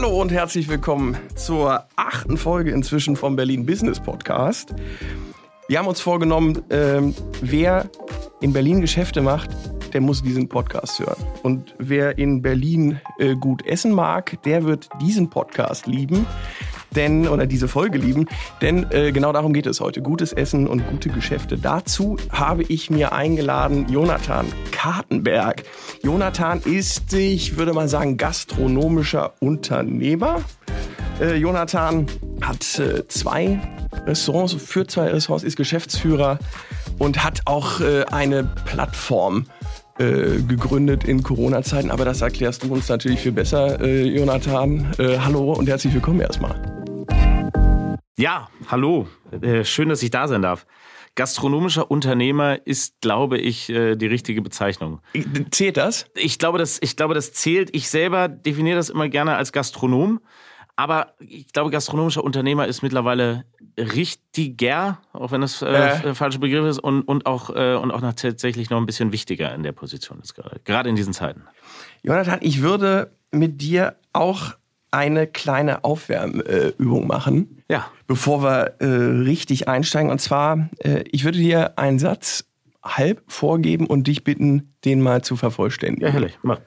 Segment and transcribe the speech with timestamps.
[0.00, 4.72] Hallo und herzlich willkommen zur achten Folge inzwischen vom Berlin Business Podcast.
[5.66, 7.90] Wir haben uns vorgenommen, ähm, wer
[8.40, 9.50] in Berlin Geschäfte macht,
[9.92, 11.20] der muss diesen Podcast hören.
[11.42, 16.26] Und wer in Berlin äh, gut essen mag, der wird diesen Podcast lieben.
[16.94, 18.26] Denn, oder diese Folge lieben,
[18.62, 20.00] denn äh, genau darum geht es heute.
[20.00, 21.58] Gutes Essen und gute Geschäfte.
[21.58, 25.64] Dazu habe ich mir eingeladen Jonathan Kartenberg.
[26.02, 30.42] Jonathan ist, ich würde mal sagen, gastronomischer Unternehmer.
[31.20, 32.06] Äh, Jonathan
[32.40, 33.60] hat äh, zwei
[34.06, 36.38] Restaurants, führt zwei Restaurants, ist Geschäftsführer
[36.98, 39.46] und hat auch äh, eine Plattform
[39.98, 41.90] äh, gegründet in Corona-Zeiten.
[41.90, 44.86] Aber das erklärst du uns natürlich viel besser, äh, Jonathan.
[44.98, 46.77] Hallo und herzlich willkommen erstmal.
[48.18, 49.06] Ja, hallo.
[49.30, 50.66] Äh, schön, dass ich da sein darf.
[51.14, 55.00] Gastronomischer Unternehmer ist, glaube ich, äh, die richtige Bezeichnung.
[55.52, 56.06] Zählt das?
[56.16, 57.70] Ich glaube, das, ich glaube, das zählt.
[57.76, 60.20] Ich selber definiere das immer gerne als Gastronom.
[60.74, 63.44] Aber ich glaube, gastronomischer Unternehmer ist mittlerweile
[63.76, 66.14] richtiger, auch wenn das äh, äh.
[66.14, 69.54] falsche Begriff ist, und, und, auch, äh, und auch noch tatsächlich noch ein bisschen wichtiger
[69.54, 71.44] in der Position ist gerade, gerade in diesen Zeiten.
[72.02, 74.54] Jonathan, ich würde mit dir auch
[74.90, 77.62] eine kleine Aufwärmübung machen.
[77.68, 77.90] Ja.
[78.06, 80.10] Bevor wir äh, richtig einsteigen.
[80.10, 82.44] Und zwar, äh, ich würde dir einen Satz
[82.82, 86.06] halb vorgeben und dich bitten, den mal zu vervollständigen.
[86.06, 86.38] Ja, herrlich.
[86.42, 86.60] Mach.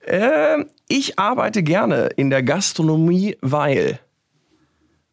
[0.00, 3.98] Äh, ich arbeite gerne in der Gastronomie, weil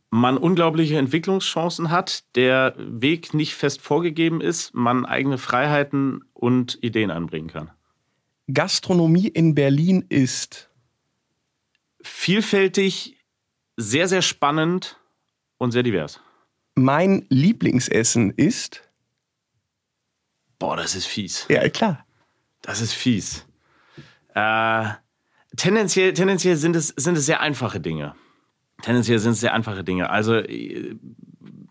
[0.10, 7.12] man unglaubliche Entwicklungschancen hat, der Weg nicht fest vorgegeben ist, man eigene Freiheiten und Ideen
[7.12, 7.72] anbringen kann.
[8.54, 10.70] Gastronomie in Berlin ist
[12.06, 13.18] vielfältig,
[13.78, 15.00] sehr, sehr spannend
[15.58, 16.22] und sehr divers.
[16.76, 18.82] Mein Lieblingsessen ist.
[20.60, 21.46] Boah, das ist fies.
[21.50, 22.06] Ja, klar.
[22.62, 23.46] Das ist fies.
[24.34, 24.86] Äh,
[25.56, 28.16] tendenziell, tendenziell sind, es, sind es sehr einfache Dinge.
[28.82, 30.10] Tendenziell sind es sehr einfache Dinge.
[30.10, 30.96] Also äh,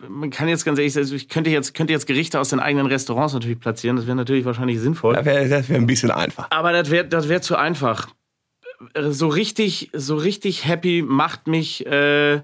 [0.09, 2.87] man kann jetzt ganz ehrlich sagen, ich könnte jetzt, könnte jetzt Gerichte aus den eigenen
[2.87, 3.97] Restaurants natürlich platzieren.
[3.97, 5.15] Das wäre natürlich wahrscheinlich sinnvoll.
[5.15, 6.49] Das wäre wär ein bisschen einfach.
[6.51, 8.15] Aber das wäre das wär zu einfach.
[8.95, 12.43] Äh, so richtig, so richtig happy macht mich, äh,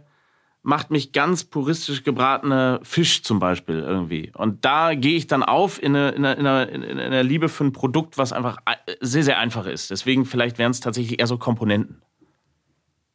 [0.62, 4.33] macht mich ganz puristisch gebratener Fisch zum Beispiel irgendwie.
[4.34, 7.73] Und da gehe ich dann auf in einer in eine, in eine Liebe für ein
[7.73, 9.91] Produkt, was einfach äh, sehr, sehr einfach ist.
[9.91, 12.03] Deswegen vielleicht wären es tatsächlich eher so Komponenten.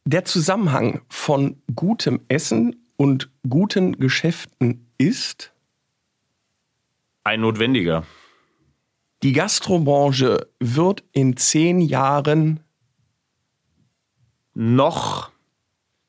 [0.06, 5.52] Der Zusammenhang von gutem Essen und guten Geschäften ist
[7.24, 8.06] ein notwendiger.
[9.24, 12.60] Die Gastrobranche wird in zehn Jahren
[14.56, 15.30] noch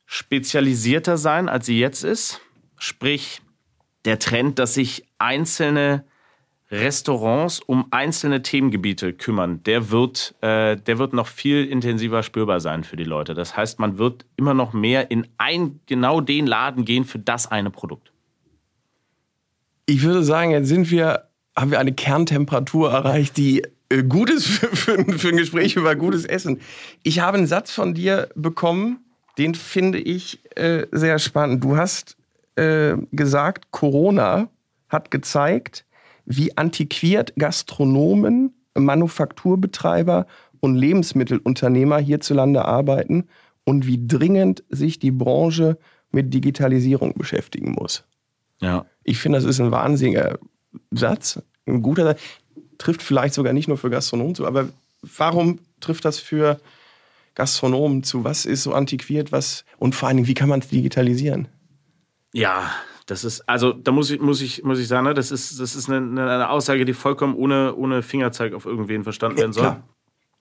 [0.06, 2.40] spezialisierter sein, als sie jetzt ist.
[2.78, 3.42] Sprich,
[4.04, 6.04] der Trend, dass sich einzelne
[6.70, 12.82] Restaurants um einzelne Themengebiete kümmern, der wird, äh, der wird noch viel intensiver spürbar sein
[12.82, 13.34] für die Leute.
[13.34, 17.50] Das heißt, man wird immer noch mehr in ein, genau den Laden gehen für das
[17.50, 18.12] eine Produkt.
[19.86, 24.46] Ich würde sagen, jetzt sind wir, haben wir eine Kerntemperatur erreicht, die äh, gut ist
[24.46, 26.60] für, für, für ein Gespräch über gutes Essen.
[27.02, 29.00] Ich habe einen Satz von dir bekommen,
[29.38, 31.62] den finde ich äh, sehr spannend.
[31.62, 32.16] Du hast
[32.56, 34.48] äh, gesagt, Corona
[34.88, 35.84] hat gezeigt,
[36.24, 40.26] wie antiquiert Gastronomen, Manufakturbetreiber
[40.60, 43.28] und Lebensmittelunternehmer hierzulande arbeiten
[43.64, 45.78] und wie dringend sich die Branche
[46.10, 48.04] mit Digitalisierung beschäftigen muss.
[48.60, 48.86] Ja.
[49.04, 50.38] Ich finde, das ist ein wahnsinniger
[50.90, 52.20] Satz, ein guter Satz.
[52.78, 54.68] Trifft vielleicht sogar nicht nur für Gastronomen zu, aber
[55.02, 56.60] warum trifft das für
[57.34, 58.24] Gastronomen zu?
[58.24, 59.32] Was ist so antiquiert?
[59.32, 61.48] Was und vor allen Dingen, wie kann man es digitalisieren?
[62.32, 62.70] Ja,
[63.06, 65.76] das ist, also da muss ich, muss ich, muss ich sagen, ne, das ist, das
[65.76, 69.82] ist eine, eine Aussage, die vollkommen ohne, ohne Fingerzeig auf irgendwen verstanden werden soll, ja,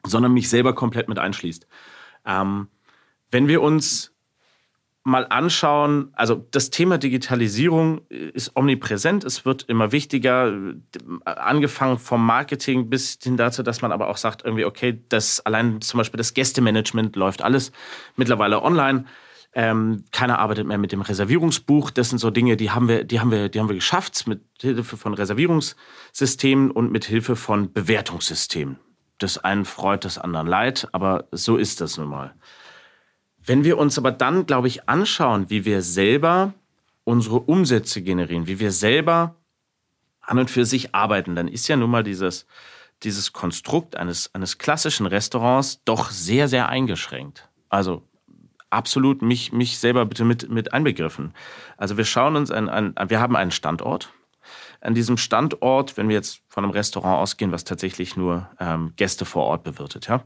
[0.05, 1.67] sondern mich selber komplett mit einschließt.
[2.25, 2.67] Ähm,
[3.29, 4.14] wenn wir uns
[5.05, 10.51] mal anschauen, also das Thema Digitalisierung ist omnipräsent, es wird immer wichtiger,
[11.25, 15.79] angefangen vom Marketing bis hin dazu, dass man aber auch sagt, irgendwie, okay, das allein
[15.81, 17.71] zum Beispiel das Gästemanagement läuft alles
[18.15, 19.05] mittlerweile online.
[19.53, 21.91] Ähm, keiner arbeitet mehr mit dem Reservierungsbuch.
[21.91, 24.41] Das sind so Dinge, die haben wir, die haben wir, die haben wir geschafft mit
[24.59, 28.79] Hilfe von Reservierungssystemen und mit Hilfe von Bewertungssystemen.
[29.19, 32.33] Das einen freut, das anderen leid, aber so ist das nun mal.
[33.45, 36.53] Wenn wir uns aber dann, glaube ich, anschauen, wie wir selber
[37.03, 39.35] unsere Umsätze generieren, wie wir selber
[40.21, 42.47] an und für sich arbeiten, dann ist ja nun mal dieses,
[43.03, 47.47] dieses Konstrukt eines, eines klassischen Restaurants doch sehr, sehr eingeschränkt.
[47.69, 48.01] Also
[48.71, 51.33] absolut mich, mich selber bitte mit, mit einbegriffen.
[51.77, 54.11] Also wir schauen uns ein, ein wir haben einen Standort.
[54.85, 59.25] An diesem Standort, wenn wir jetzt von einem Restaurant ausgehen, was tatsächlich nur ähm, Gäste
[59.25, 60.23] vor Ort bewirtet, ja.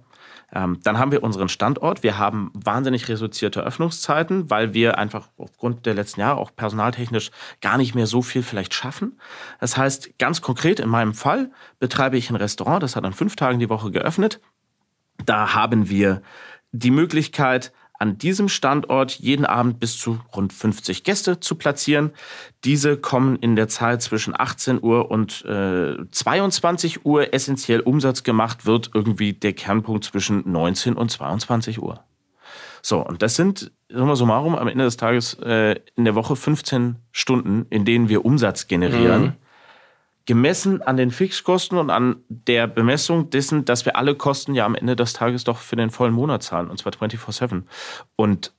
[0.51, 2.01] Ähm, dann haben wir unseren Standort.
[2.01, 7.29] Wir haben wahnsinnig reduzierte Öffnungszeiten, weil wir einfach aufgrund der letzten Jahre auch personaltechnisch
[7.61, 9.19] gar nicht mehr so viel vielleicht schaffen.
[9.59, 13.35] Das heißt, ganz konkret in meinem Fall betreibe ich ein Restaurant, das hat an fünf
[13.35, 14.41] Tagen die Woche geöffnet.
[15.23, 16.23] Da haben wir
[16.71, 22.11] die Möglichkeit, an diesem Standort jeden Abend bis zu rund 50 Gäste zu platzieren.
[22.63, 27.33] Diese kommen in der Zeit zwischen 18 Uhr und äh, 22 Uhr.
[27.33, 32.03] Essentiell Umsatz gemacht wird irgendwie der Kernpunkt zwischen 19 und 22 Uhr.
[32.81, 36.95] So, und das sind, summa summarum, am Ende des Tages äh, in der Woche 15
[37.11, 39.21] Stunden, in denen wir Umsatz generieren.
[39.21, 39.33] Mhm
[40.29, 44.75] gemessen an den Fixkosten und an der Bemessung dessen, dass wir alle Kosten ja am
[44.75, 47.63] Ende des Tages doch für den vollen Monat zahlen, und zwar 24-7.
[48.15, 48.53] Und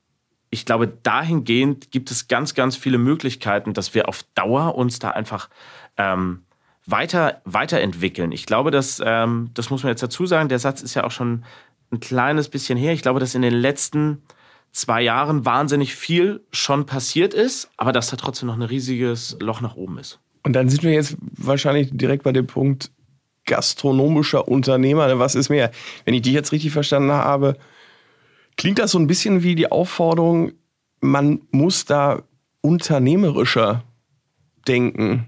[0.49, 5.11] ich glaube, dahingehend gibt es ganz, ganz viele Möglichkeiten, dass wir auf Dauer uns da
[5.11, 5.47] einfach
[5.95, 6.43] ähm,
[6.85, 8.33] weiter, weiterentwickeln.
[8.33, 11.11] Ich glaube, dass, ähm, das muss man jetzt dazu sagen, der Satz ist ja auch
[11.11, 11.45] schon
[11.89, 12.91] ein kleines bisschen her.
[12.91, 14.23] Ich glaube, dass in den letzten
[14.73, 19.61] zwei Jahren wahnsinnig viel schon passiert ist, aber dass da trotzdem noch ein riesiges Loch
[19.61, 20.19] nach oben ist.
[20.43, 22.91] Und dann sind wir jetzt wahrscheinlich direkt bei dem Punkt
[23.45, 25.19] gastronomischer Unternehmer.
[25.19, 25.71] Was ist mehr?
[26.05, 27.57] Wenn ich dich jetzt richtig verstanden habe,
[28.57, 30.53] klingt das so ein bisschen wie die Aufforderung,
[30.99, 32.21] man muss da
[32.61, 33.83] unternehmerischer
[34.67, 35.27] denken.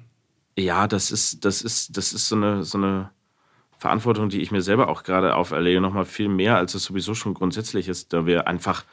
[0.57, 3.09] Ja, das ist, das ist, das ist so eine, so eine
[3.77, 7.33] Verantwortung, die ich mir selber auch gerade auferlege, nochmal viel mehr, als es sowieso schon
[7.33, 8.85] grundsätzlich ist, da wir einfach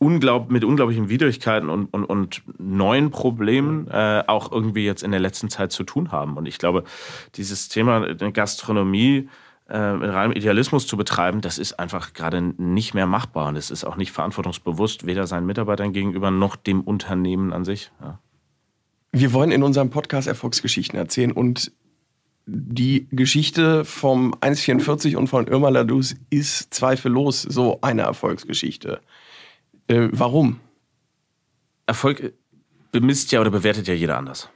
[0.00, 5.20] unglaub, mit unglaublichen Widrigkeiten und, und, und neuen Problemen äh, auch irgendwie jetzt in der
[5.20, 6.36] letzten Zeit zu tun haben.
[6.38, 6.84] Und ich glaube,
[7.34, 9.28] dieses Thema Gastronomie
[9.68, 13.48] äh, mit reinem Idealismus zu betreiben, das ist einfach gerade nicht mehr machbar.
[13.48, 17.92] Und es ist auch nicht verantwortungsbewusst, weder seinen Mitarbeitern gegenüber noch dem Unternehmen an sich.
[18.00, 18.18] Ja.
[19.12, 21.72] Wir wollen in unserem Podcast Erfolgsgeschichten erzählen und
[22.46, 29.00] die Geschichte vom 1,44 und von Irma Ladus ist zweifellos so eine Erfolgsgeschichte.
[29.90, 30.60] Äh, warum?
[31.86, 32.32] Erfolg
[32.92, 34.48] bemisst ja oder bewertet ja jeder anders.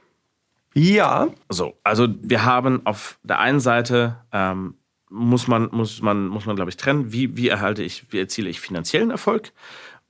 [0.73, 1.27] Ja.
[1.49, 4.75] So, also wir haben auf der einen Seite ähm,
[5.09, 8.49] muss man, muss man, muss man, glaube ich, trennen, wie, wie erhalte ich, wie erziele
[8.49, 9.51] ich finanziellen Erfolg,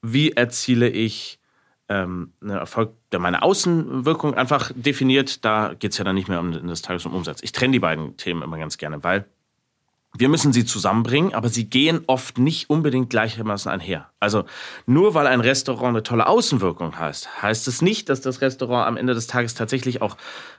[0.01, 1.39] wie erziele ich
[1.89, 5.43] ähm, einen Erfolg, der meine Außenwirkung einfach definiert.
[5.45, 7.41] Da geht es ja dann nicht mehr um das Tages- um Umsatz.
[7.43, 9.25] Ich trenne die beiden Themen immer ganz gerne, weil
[10.17, 14.09] wir müssen sie zusammenbringen, aber sie gehen oft nicht unbedingt gleichermaßen einher.
[14.19, 14.45] Also
[14.85, 18.97] nur weil ein Restaurant eine tolle Außenwirkung heißt, heißt es nicht, dass das Restaurant am
[18.97, 20.17] Ende des Tages tatsächlich auch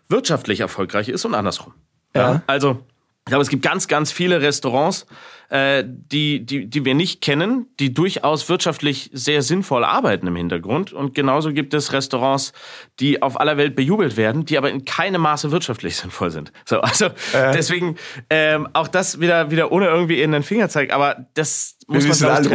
[0.08, 1.74] wirtschaftlich erfolgreich ist und andersrum.
[2.14, 2.42] Ja.
[2.46, 2.80] Also
[3.26, 5.04] ich glaube, es gibt ganz, ganz viele Restaurants,
[5.48, 10.92] äh, die, die, die wir nicht kennen, die durchaus wirtschaftlich sehr sinnvoll arbeiten im Hintergrund.
[10.92, 12.52] Und genauso gibt es Restaurants,
[13.00, 16.52] die auf aller Welt bejubelt werden, die aber in keinem Maße wirtschaftlich sinnvoll sind.
[16.64, 17.50] So, also äh.
[17.52, 17.96] deswegen
[18.30, 22.44] ähm, auch das wieder, wieder ohne irgendwie in den Fingerzeig, aber das muss wir man
[22.44, 22.48] ich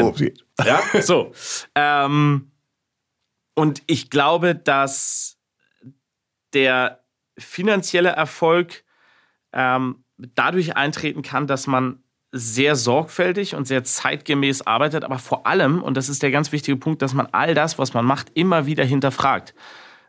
[0.63, 1.33] Ja, so.
[1.75, 2.49] Ähm,
[3.55, 5.37] und ich glaube, dass
[6.53, 7.03] der
[7.37, 8.85] finanzielle Erfolg
[9.51, 10.00] ähm,
[10.35, 11.99] dadurch eintreten kann, dass man
[12.31, 16.77] sehr sorgfältig und sehr zeitgemäß arbeitet, aber vor allem, und das ist der ganz wichtige
[16.77, 19.53] Punkt, dass man all das, was man macht, immer wieder hinterfragt.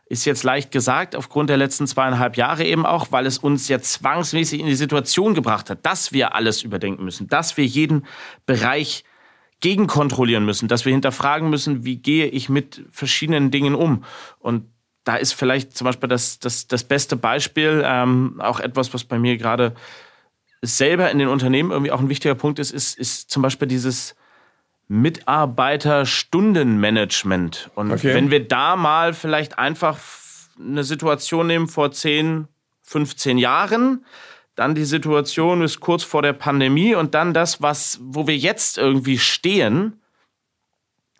[0.05, 3.79] Ist jetzt leicht gesagt, aufgrund der letzten zweieinhalb Jahre eben auch, weil es uns ja
[3.79, 8.05] zwangsmäßig in die Situation gebracht hat, dass wir alles überdenken müssen, dass wir jeden
[8.45, 9.03] Bereich
[9.59, 14.03] gegenkontrollieren müssen, dass wir hinterfragen müssen, wie gehe ich mit verschiedenen Dingen um.
[14.39, 14.65] Und
[15.03, 19.19] da ist vielleicht zum Beispiel das, das, das beste Beispiel, ähm, auch etwas, was bei
[19.19, 19.73] mir gerade
[20.63, 24.15] selber in den Unternehmen irgendwie auch ein wichtiger Punkt ist, ist, ist zum Beispiel dieses
[24.87, 27.69] Mitarbeiterstundenmanagement.
[27.75, 28.13] Und okay.
[28.13, 29.99] wenn wir da mal vielleicht einfach
[30.57, 32.47] eine Situation nehmen vor 10,
[32.83, 34.05] 15 Jahren,
[34.55, 38.77] dann die Situation ist kurz vor der Pandemie und dann das, was, wo wir jetzt
[38.77, 39.99] irgendwie stehen,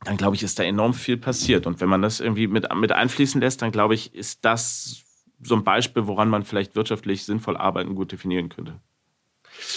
[0.06, 1.66] dann glaube ich, ist da enorm viel passiert.
[1.66, 5.04] Und wenn man das irgendwie mit, mit einfließen lässt, dann glaube ich, ist das
[5.42, 8.80] so ein Beispiel, woran man vielleicht wirtschaftlich sinnvoll arbeiten gut definieren könnte.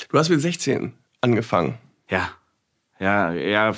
[0.09, 1.79] Du hast mit 16 angefangen.
[2.09, 2.31] Ja.
[2.99, 3.75] Ja, ja,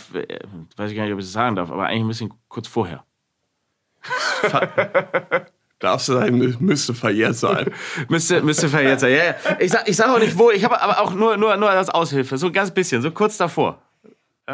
[0.77, 3.05] weiß ich gar nicht, ob ich das sagen darf, aber eigentlich ein bisschen kurz vorher.
[5.81, 7.71] Darfst du sein, müsste verjährt sein.
[8.09, 9.35] müsste, müsste verjährt sein, ja, ja.
[9.59, 11.89] Ich sag, ich sag auch nicht wo, ich habe aber auch nur, nur, nur als
[11.89, 13.83] Aushilfe, so ein ganz bisschen, so kurz davor.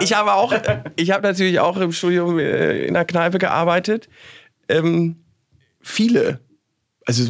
[0.01, 0.53] Ich habe auch,
[0.97, 4.09] ich habe natürlich auch im Studium äh, in der Kneipe gearbeitet.
[4.69, 5.25] Ähm,
[5.81, 6.41] viele,
[7.07, 7.25] also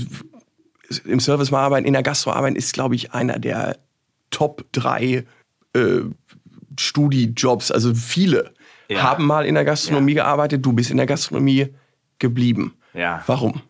[1.04, 3.76] im Service mal arbeiten, in der Gastro arbeiten, ist, glaube ich, einer der
[4.34, 5.24] Top 3
[5.74, 6.00] äh,
[6.78, 7.70] Studijobs.
[7.70, 8.52] Also viele
[8.88, 9.02] ja.
[9.02, 10.24] haben mal in der Gastronomie ja.
[10.24, 10.66] gearbeitet.
[10.66, 11.68] Du bist in der Gastronomie
[12.18, 12.74] geblieben.
[12.92, 13.22] Ja.
[13.26, 13.62] Warum?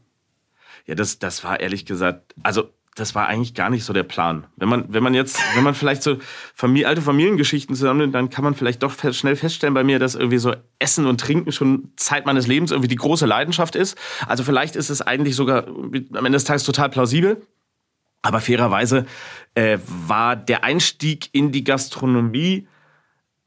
[0.86, 4.46] Ja, das, das war ehrlich gesagt, also das war eigentlich gar nicht so der Plan.
[4.56, 6.16] Wenn man, wenn man jetzt, wenn man vielleicht so
[6.54, 10.38] Familie, alte Familiengeschichten zusammennimmt, dann kann man vielleicht doch schnell feststellen bei mir, dass irgendwie
[10.38, 13.98] so Essen und Trinken schon Zeit meines Lebens irgendwie die große Leidenschaft ist.
[14.26, 17.42] Also vielleicht ist es eigentlich sogar am Ende des Tages total plausibel.
[18.24, 19.04] Aber fairerweise
[19.54, 22.66] äh, war der Einstieg in die Gastronomie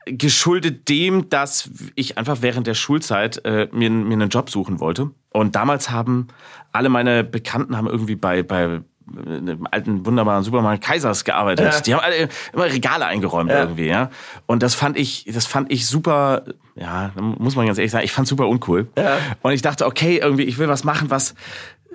[0.05, 5.09] geschuldet dem, dass ich einfach während der Schulzeit äh, mir, mir einen Job suchen wollte.
[5.33, 6.27] Und damals haben
[6.71, 8.81] alle meine Bekannten haben irgendwie bei, bei
[9.25, 11.73] einem alten, wunderbaren Supermarkt Kaisers gearbeitet.
[11.73, 11.81] Ja.
[11.81, 13.61] Die haben alle immer Regale eingeräumt ja.
[13.61, 14.09] irgendwie, ja.
[14.45, 16.43] Und das fand ich, das fand ich super,
[16.75, 18.87] ja, muss man ganz ehrlich sagen, ich fand super uncool.
[18.97, 19.17] Ja.
[19.41, 21.35] Und ich dachte, okay, irgendwie, ich will was machen, was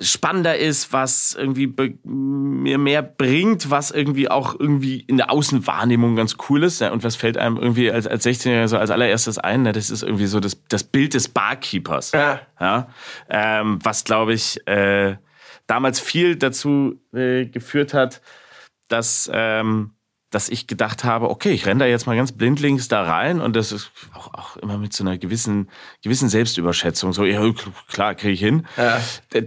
[0.01, 1.73] spannender ist, was irgendwie
[2.05, 6.81] mir mehr bringt, was irgendwie auch irgendwie in der Außenwahrnehmung ganz cool ist.
[6.81, 9.63] Ja, und was fällt einem irgendwie als, als 16-Jähriger so als allererstes ein?
[9.63, 9.73] Ne?
[9.73, 12.13] Das ist irgendwie so das, das Bild des Barkeepers.
[12.13, 12.41] Ja.
[12.61, 12.89] ja?
[13.29, 15.17] Ähm, was, glaube ich, äh,
[15.67, 18.23] damals viel dazu äh, geführt hat,
[18.89, 19.93] dass, ähm,
[20.33, 23.55] dass ich gedacht habe, okay, ich renne da jetzt mal ganz blindlings da rein und
[23.55, 25.69] das ist auch, auch immer mit so einer gewissen,
[26.03, 27.13] gewissen Selbstüberschätzung.
[27.13, 27.43] So, ja,
[27.89, 28.67] klar, kriege ich hin.
[28.79, 29.01] Ja.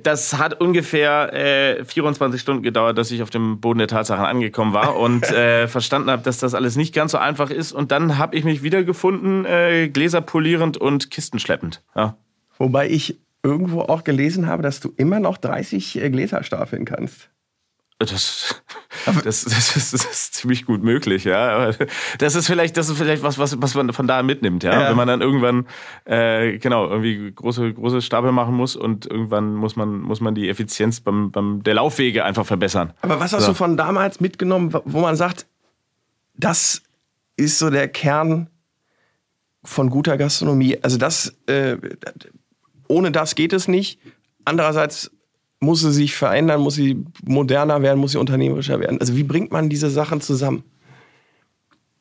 [0.04, 4.74] Das hat ungefähr äh, 24 Stunden gedauert, dass ich auf dem Boden der Tatsachen angekommen
[4.74, 7.72] war und äh, verstanden habe, dass das alles nicht ganz so einfach ist.
[7.72, 11.82] Und dann habe ich mich wiedergefunden, äh, Gläser polierend und Kisten schleppend.
[11.96, 12.16] Ja.
[12.60, 17.30] Wobei ich irgendwo auch gelesen habe, dass du immer noch 30 äh, Gläser stapeln kannst.
[17.98, 18.62] Das,
[19.06, 21.72] das, das, ist, das, ist, ziemlich gut möglich, ja.
[22.18, 24.82] das ist vielleicht, das ist vielleicht was, was, was man von da mitnimmt, ja.
[24.82, 24.90] ja.
[24.90, 25.66] Wenn man dann irgendwann
[26.04, 30.50] äh, genau irgendwie große, große Stapel machen muss und irgendwann muss man, muss man die
[30.50, 32.92] Effizienz beim, beim der Laufwege einfach verbessern.
[33.02, 33.52] Aber was hast so.
[33.52, 35.48] du von damals mitgenommen, wo man sagt,
[36.36, 36.82] das
[37.38, 38.50] ist so der Kern
[39.64, 40.78] von guter Gastronomie?
[40.82, 41.78] Also das äh,
[42.88, 44.00] ohne das geht es nicht.
[44.44, 45.12] Andererseits
[45.60, 49.00] muss sie sich verändern, muss sie moderner werden, muss sie unternehmerischer werden.
[49.00, 50.64] Also wie bringt man diese Sachen zusammen?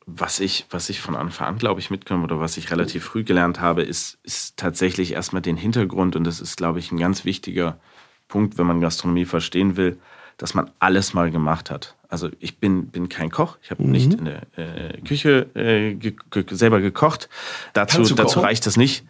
[0.07, 3.23] Was ich, was ich von Anfang an, glaube ich, mitkomme oder was ich relativ früh
[3.23, 6.15] gelernt habe, ist, ist tatsächlich erstmal den Hintergrund.
[6.15, 7.79] Und das ist, glaube ich, ein ganz wichtiger
[8.27, 9.97] Punkt, wenn man Gastronomie verstehen will,
[10.37, 11.95] dass man alles mal gemacht hat.
[12.09, 13.91] Also ich bin, bin kein Koch, ich habe mhm.
[13.91, 17.29] nicht in der äh, Küche äh, ge ge selber gekocht.
[17.73, 19.05] Dazu, dazu reicht das nicht.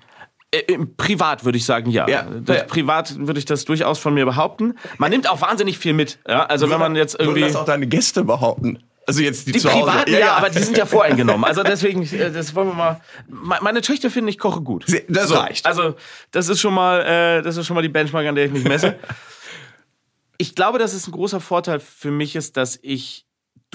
[0.55, 2.07] Äh, privat würde ich sagen, ja.
[2.07, 2.63] ja, ja.
[2.63, 4.75] Privat würde ich das durchaus von mir behaupten.
[4.97, 6.19] Man nimmt auch wahnsinnig viel mit.
[6.27, 6.45] Ja?
[6.45, 7.41] Also wenn man jetzt irgendwie.
[7.41, 8.79] Würden das auch deine Gäste behaupten?
[9.07, 11.43] Also jetzt die, die privaten, ja, ja, aber die sind ja voreingenommen.
[11.43, 13.01] Also deswegen, äh, das wollen wir mal.
[13.27, 14.85] Meine Töchter finden, ich koche gut.
[15.07, 15.35] Das so.
[15.35, 15.65] reicht.
[15.65, 15.95] Also
[16.31, 18.63] das ist schon mal, äh, das ist schon mal die Benchmark, an der ich mich
[18.63, 18.95] messe.
[20.37, 23.24] ich glaube, dass es ein großer Vorteil für mich ist, dass ich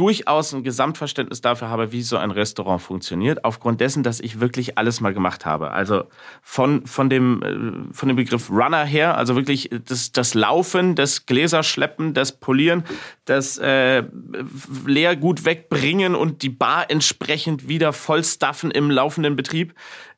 [0.00, 4.78] durchaus ein Gesamtverständnis dafür habe, wie so ein Restaurant funktioniert, aufgrund dessen, dass ich wirklich
[4.78, 5.72] alles mal gemacht habe.
[5.72, 6.04] Also
[6.40, 11.26] von, von, dem, äh, von dem Begriff Runner her, also wirklich das, das Laufen, das
[11.26, 12.84] Gläserschleppen, das Polieren,
[13.26, 14.04] das äh,
[14.86, 19.74] Leergut wegbringen und die Bar entsprechend wieder vollstaffen im laufenden Betrieb.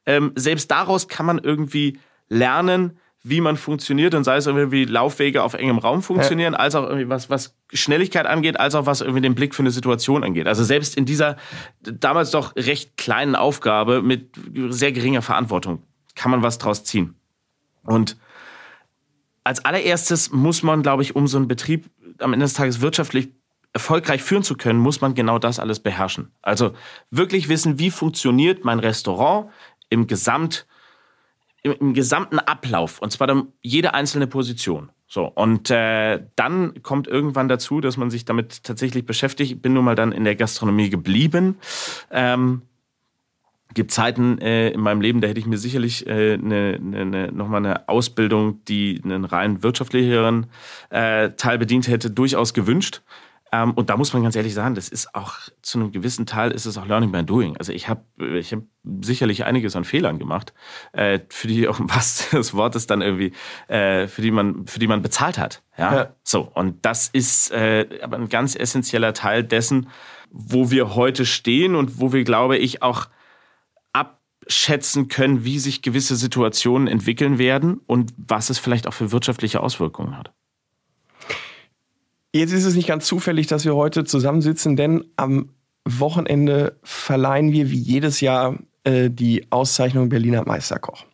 [0.06, 1.98] Ähm, selbst daraus kann man irgendwie
[2.28, 6.58] lernen, wie man funktioniert und sei es irgendwie Laufwege auf engem Raum funktionieren, ja.
[6.58, 9.70] als auch irgendwie was, was Schnelligkeit angeht, als auch was irgendwie den Blick für eine
[9.70, 10.48] Situation angeht.
[10.48, 11.36] Also selbst in dieser
[11.80, 14.34] damals doch recht kleinen Aufgabe mit
[14.70, 17.14] sehr geringer Verantwortung kann man was draus ziehen.
[17.84, 18.16] Und
[19.44, 23.30] als allererstes muss man, glaube ich, um so einen Betrieb am Ende des Tages wirtschaftlich
[23.72, 26.32] erfolgreich führen zu können, muss man genau das alles beherrschen.
[26.42, 26.72] Also
[27.10, 29.50] wirklich wissen, wie funktioniert mein Restaurant
[29.88, 30.66] im Gesamt
[31.62, 34.90] im, im gesamten Ablauf und zwar dann jede einzelne Position.
[35.06, 39.52] So, und äh, dann kommt irgendwann dazu, dass man sich damit tatsächlich beschäftigt.
[39.52, 41.58] Ich bin nun mal dann in der Gastronomie geblieben.
[42.10, 42.62] Ähm,
[43.74, 47.32] gibt Zeiten äh, in meinem Leben, da hätte ich mir sicherlich äh, ne, ne, ne,
[47.32, 50.46] nochmal eine Ausbildung, die einen rein wirtschaftlicheren
[50.90, 53.02] äh, Teil bedient hätte, durchaus gewünscht.
[53.52, 56.50] Ähm, und da muss man ganz ehrlich sagen, das ist auch zu einem gewissen Teil
[56.52, 57.56] ist es auch Learning by Doing.
[57.58, 58.02] Also ich habe
[58.38, 58.60] ich hab
[59.02, 60.54] sicherlich einiges an Fehlern gemacht,
[60.92, 63.32] äh, für die auch was des Wortes dann irgendwie,
[63.68, 65.62] äh, für die man für die man bezahlt hat.
[65.76, 66.14] Ja, ja.
[66.24, 69.88] so und das ist äh, aber ein ganz essentieller Teil dessen,
[70.30, 73.08] wo wir heute stehen und wo wir, glaube ich, auch
[73.92, 79.60] abschätzen können, wie sich gewisse Situationen entwickeln werden und was es vielleicht auch für wirtschaftliche
[79.60, 80.32] Auswirkungen hat.
[82.34, 85.50] Jetzt ist es nicht ganz zufällig, dass wir heute zusammensitzen, denn am
[85.84, 91.04] Wochenende verleihen wir wie jedes Jahr äh, die Auszeichnung Berliner Meisterkoch.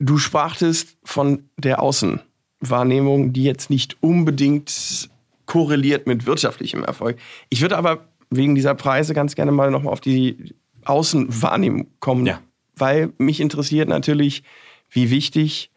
[0.00, 5.10] Du sprachtest von der Außenwahrnehmung, die jetzt nicht unbedingt
[5.46, 7.18] korreliert mit wirtschaftlichem Erfolg.
[7.48, 12.40] Ich würde aber wegen dieser Preise ganz gerne mal nochmal auf die Außenwahrnehmung kommen, ja.
[12.74, 14.42] weil mich interessiert natürlich,
[14.90, 15.70] wie wichtig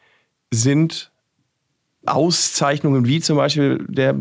[0.52, 1.12] sind
[2.06, 4.16] Auszeichnungen wie zum Beispiel der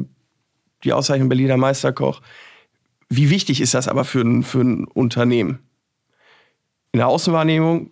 [0.84, 2.20] die Auszeichnung Berliner Meisterkoch.
[3.08, 5.60] Wie wichtig ist das aber für ein, für ein Unternehmen?
[6.92, 7.90] In der Außenwahrnehmung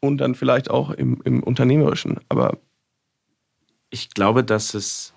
[0.00, 2.20] und dann vielleicht auch im, im Unternehmerischen.
[2.28, 2.58] Aber
[3.90, 5.14] ich glaube, dass es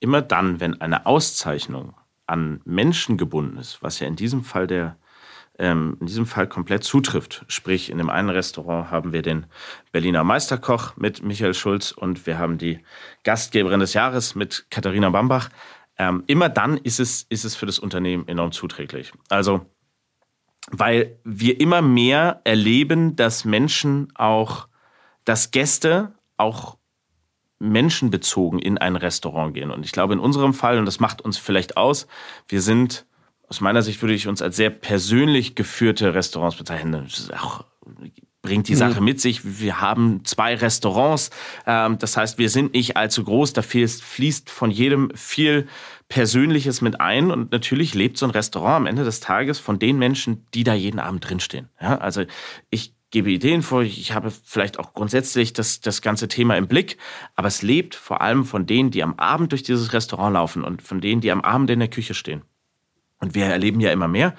[0.00, 1.94] immer dann, wenn eine Auszeichnung
[2.26, 4.96] an Menschen gebunden ist, was ja in diesem Fall der
[5.58, 7.44] ähm, in diesem Fall komplett zutrifft.
[7.48, 9.46] Sprich, in dem einen Restaurant haben wir den
[9.92, 12.80] Berliner Meisterkoch mit Michael Schulz und wir haben die
[13.24, 15.48] Gastgeberin des Jahres mit Katharina Bambach.
[15.98, 19.12] Ähm, immer dann ist es, ist es für das Unternehmen enorm zuträglich.
[19.28, 19.66] Also,
[20.70, 24.68] weil wir immer mehr erleben, dass Menschen auch,
[25.24, 26.76] dass Gäste auch
[27.58, 29.70] menschenbezogen in ein Restaurant gehen.
[29.70, 32.06] Und ich glaube, in unserem Fall, und das macht uns vielleicht aus,
[32.48, 33.06] wir sind
[33.48, 37.04] aus meiner Sicht würde ich uns als sehr persönlich geführte Restaurants bezeichnen.
[37.04, 37.64] Das auch,
[38.42, 38.78] bringt die mhm.
[38.78, 39.60] Sache mit sich.
[39.60, 41.30] Wir haben zwei Restaurants.
[41.66, 43.52] Ähm, das heißt, wir sind nicht allzu groß.
[43.52, 45.66] Da fließt von jedem viel
[46.08, 47.30] Persönliches mit ein.
[47.30, 50.74] Und natürlich lebt so ein Restaurant am Ende des Tages von den Menschen, die da
[50.74, 51.68] jeden Abend drinstehen.
[51.80, 52.24] Ja, also
[52.70, 56.98] ich gebe Ideen vor, ich habe vielleicht auch grundsätzlich das, das ganze Thema im Blick,
[57.34, 60.82] aber es lebt vor allem von denen, die am Abend durch dieses Restaurant laufen und
[60.82, 62.42] von denen, die am Abend in der Küche stehen.
[63.20, 64.34] Und wir erleben ja immer mehr,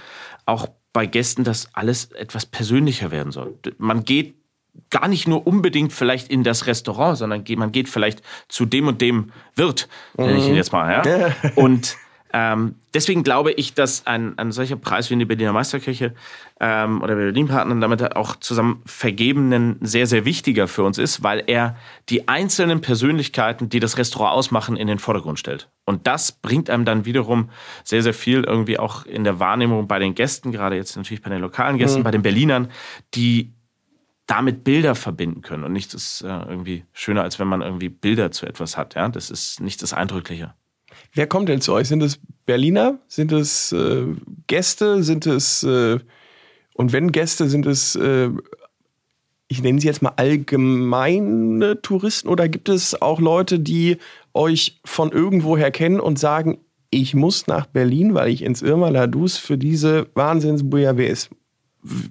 [0.45, 3.57] auch bei Gästen, dass alles etwas persönlicher werden soll.
[3.77, 4.35] Man geht
[4.89, 9.01] gar nicht nur unbedingt vielleicht in das Restaurant, sondern man geht vielleicht zu dem und
[9.01, 10.57] dem Wirt, nenne ich ihn mhm.
[10.57, 11.05] jetzt mal.
[11.05, 11.35] Ja?
[11.55, 11.97] Und
[12.39, 16.13] ähm, deswegen glaube ich, dass ein, ein solcher Preis wie in die Berliner Meisterkirche
[16.59, 21.75] ähm, oder Berlin-Partnern damit auch zusammen vergebenen sehr, sehr wichtiger für uns ist, weil er
[22.09, 25.71] die einzelnen Persönlichkeiten, die das Restaurant ausmachen, in den Vordergrund stellt.
[25.85, 27.49] Und das bringt einem dann wiederum
[27.83, 31.31] sehr, sehr viel irgendwie auch in der Wahrnehmung bei den Gästen, gerade jetzt natürlich bei
[31.31, 32.03] den lokalen Gästen, mhm.
[32.03, 32.69] bei den Berlinern,
[33.15, 33.51] die
[34.27, 35.63] damit Bilder verbinden können.
[35.63, 38.93] Und nichts ist äh, irgendwie schöner, als wenn man irgendwie Bilder zu etwas hat.
[38.93, 39.09] Ja?
[39.09, 40.53] Das ist nicht das Eindrückliche.
[41.13, 41.87] Wer kommt denn zu euch?
[41.87, 42.99] Sind es Berliner?
[43.07, 44.05] Sind es äh,
[44.47, 45.03] Gäste?
[45.03, 45.99] Sind es, äh,
[46.73, 48.29] und wenn Gäste, sind es, äh,
[49.47, 53.97] ich nenne sie jetzt mal allgemeine Touristen oder gibt es auch Leute, die
[54.33, 59.37] euch von irgendwoher kennen und sagen, ich muss nach Berlin, weil ich ins Irma Ladus
[59.37, 61.29] für diese Wahnsinns-Bouillabaisse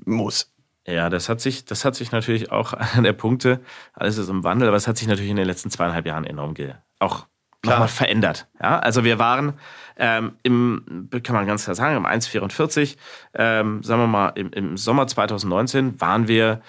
[0.05, 0.53] muss?
[0.87, 3.61] Ja, das hat sich, das hat sich natürlich auch an der Punkte,
[3.92, 6.55] alles ist im Wandel, aber es hat sich natürlich in den letzten zweieinhalb Jahren enorm
[6.55, 7.27] ge auch
[7.66, 8.46] nochmal verändert.
[8.61, 9.55] Ja, also wir waren
[9.98, 12.96] ähm, im, kann man ganz klar sagen, im 1,44,
[13.35, 16.61] ähm, sagen wir mal, im, im Sommer 2019 waren wir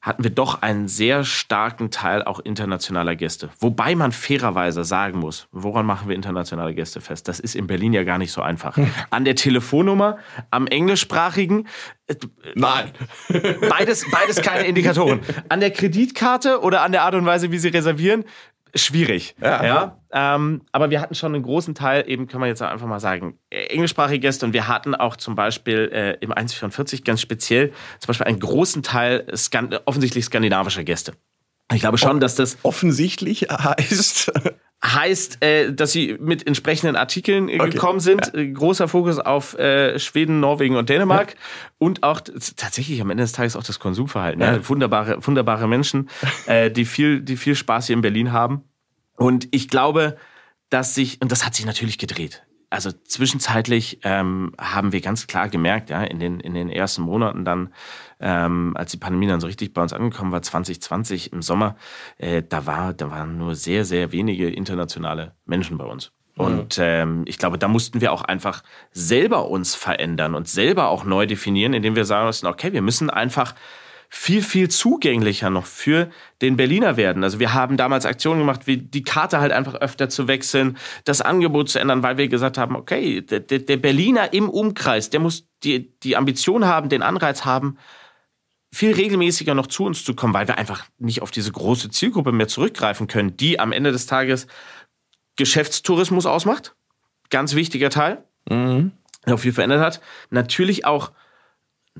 [0.00, 3.50] hatten wir doch einen sehr starken Teil auch internationaler Gäste.
[3.58, 7.26] Wobei man fairerweise sagen muss, woran machen wir internationale Gäste fest?
[7.26, 8.76] Das ist in Berlin ja gar nicht so einfach.
[8.76, 8.90] Hm.
[9.10, 10.18] An der Telefonnummer,
[10.50, 11.66] am englischsprachigen.
[12.06, 12.14] Äh,
[12.54, 12.92] Nein.
[13.68, 15.20] Beides, beides keine Indikatoren.
[15.48, 18.24] An der Kreditkarte oder an der Art und Weise, wie sie reservieren,
[18.74, 19.34] schwierig.
[19.40, 19.64] Ja.
[19.64, 19.98] ja?
[20.12, 23.38] Ähm, aber wir hatten schon einen großen Teil, eben kann man jetzt einfach mal sagen,
[23.50, 28.26] englischsprachige Gäste und wir hatten auch zum Beispiel äh, im 144 ganz speziell zum Beispiel
[28.26, 31.12] einen großen Teil Skan offensichtlich skandinavischer Gäste.
[31.72, 34.32] Ich glaube schon, dass das offensichtlich heißt
[34.84, 37.70] heißt, äh, dass sie mit entsprechenden Artikeln äh, okay.
[37.70, 38.30] gekommen sind.
[38.32, 38.40] Ja.
[38.40, 41.36] Äh, großer Fokus auf äh, Schweden, Norwegen und Dänemark ja.
[41.78, 44.40] und auch tatsächlich am Ende des Tages auch das Konsumverhalten.
[44.40, 44.54] Ja.
[44.54, 44.68] ja.
[44.68, 46.08] Wunderbare, wunderbare Menschen,
[46.46, 48.62] äh, die viel, die viel Spaß hier in Berlin haben.
[49.16, 50.16] Und ich glaube,
[50.70, 55.48] dass sich und das hat sich natürlich gedreht also zwischenzeitlich ähm, haben wir ganz klar
[55.48, 57.72] gemerkt, ja, in den, in den ersten Monaten dann,
[58.20, 61.76] ähm, als die Pandemie dann so richtig bei uns angekommen war, 2020 im Sommer,
[62.18, 66.12] äh, da, war, da waren nur sehr, sehr wenige internationale Menschen bei uns.
[66.36, 71.02] Und ähm, ich glaube, da mussten wir auch einfach selber uns verändern und selber auch
[71.02, 73.56] neu definieren, indem wir sagen mussten, okay, wir müssen einfach
[74.10, 76.08] viel, viel zugänglicher noch für
[76.40, 77.22] den Berliner werden.
[77.22, 81.20] Also wir haben damals Aktionen gemacht, wie die Karte halt einfach öfter zu wechseln, das
[81.20, 85.46] Angebot zu ändern, weil wir gesagt haben, okay, der, der Berliner im Umkreis, der muss
[85.62, 87.76] die, die Ambition haben, den Anreiz haben,
[88.70, 92.32] viel regelmäßiger noch zu uns zu kommen, weil wir einfach nicht auf diese große Zielgruppe
[92.32, 94.46] mehr zurückgreifen können, die am Ende des Tages
[95.36, 96.74] Geschäftstourismus ausmacht.
[97.30, 98.92] Ganz wichtiger Teil, mhm.
[99.26, 100.00] der auch viel verändert hat.
[100.30, 101.12] Natürlich auch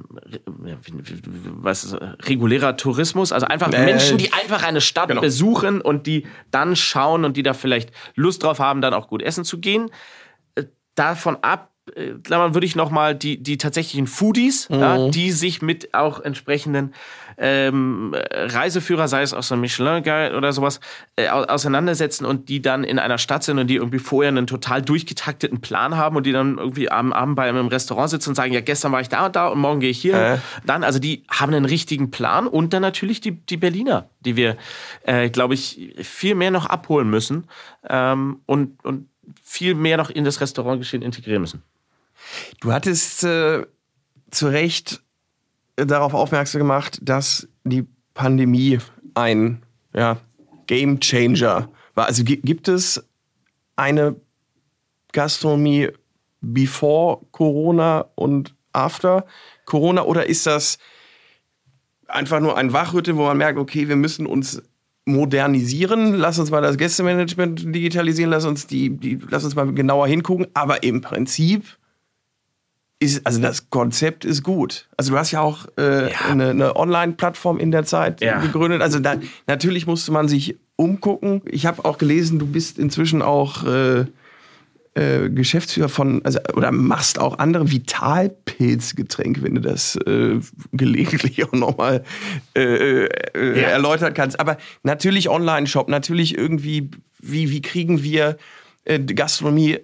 [0.07, 5.21] was regulärer Tourismus, also einfach äh, Menschen, die einfach eine Stadt genau.
[5.21, 9.23] besuchen und die dann schauen und die da vielleicht Lust drauf haben, dann auch gut
[9.23, 9.91] essen zu gehen.
[10.55, 14.81] Äh, davon ab äh, Klammern würde ich nochmal die, die tatsächlichen Foodies, mhm.
[14.81, 16.95] ja, die sich mit auch entsprechenden
[17.39, 20.81] ähm, Reiseführer, sei es aus einem Michelin-Guide oder sowas,
[21.17, 24.83] äh, auseinandersetzen und die dann in einer Stadt sind und die irgendwie vorher einen total
[24.83, 28.53] durchgetakteten Plan haben und die dann irgendwie am Abend bei einem Restaurant sitzen und sagen,
[28.53, 30.15] ja, gestern war ich da und da und morgen gehe ich hier.
[30.15, 30.39] Äh.
[30.67, 34.57] Dann, also die haben einen richtigen Plan und dann natürlich die, die Berliner, die wir,
[35.05, 37.45] äh, glaube ich, viel mehr noch abholen müssen
[37.89, 39.09] ähm, und, und
[39.43, 41.63] viel mehr noch in das Restaurantgeschehen integrieren müssen.
[42.61, 43.65] Du hattest äh,
[44.31, 45.01] zu Recht
[45.87, 48.79] darauf aufmerksam gemacht, dass die Pandemie
[49.15, 49.63] ein
[49.95, 50.19] ja,
[50.67, 52.07] Game Changer war.
[52.07, 53.05] Also gibt es
[53.77, 54.17] eine
[55.13, 55.91] Gastronomie
[56.41, 59.25] before Corona und after
[59.65, 60.79] Corona oder ist das
[62.07, 64.63] einfach nur ein Wachrüttel, wo man merkt, okay, wir müssen uns
[65.05, 70.07] modernisieren, lass uns mal das Gästemanagement digitalisieren, lass uns die, die lass uns mal genauer
[70.07, 71.78] hingucken, aber im Prinzip
[73.01, 74.89] ist, also das Konzept ist gut.
[74.97, 76.19] Also du hast ja auch äh, ja.
[76.29, 78.41] eine, eine Online-Plattform in der Zeit ja.
[78.41, 78.83] gegründet.
[78.83, 81.43] Also da, natürlich musste man sich umgucken.
[81.47, 84.07] Ich habe auch gelesen, du bist inzwischen auch äh,
[84.95, 90.41] äh, Geschäftsführer von, also, oder machst auch andere Vitalpilzgetränke, wenn du das äh,
[90.73, 92.03] gelegentlich auch nochmal
[92.57, 93.69] äh, äh, ja.
[93.69, 94.41] erläutern kannst.
[94.41, 98.39] Aber natürlich Online-Shop, natürlich irgendwie, wie, wie kriegen wir
[98.85, 99.79] äh, Gastronomie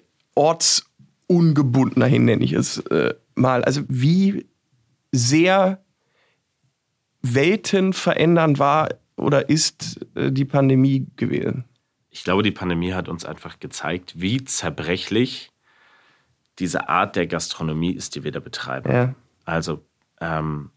[1.28, 3.64] ortsungebundener hin, nenne ich es äh, mal.
[3.64, 4.46] Also wie
[5.12, 5.82] sehr
[7.22, 11.64] weltenverändernd war oder ist äh, die Pandemie gewesen?
[12.14, 15.50] ich glaube, die Pandemie hat uns einfach gezeigt, wie zerbrechlich
[16.60, 18.88] diese Art der Gastronomie ist, die wir da betreiben.
[18.88, 19.14] Ja.
[19.44, 19.84] Also
[20.20, 20.70] ähm,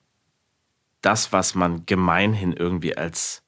[1.02, 3.44] das, was man gemeinhin irgendwie als,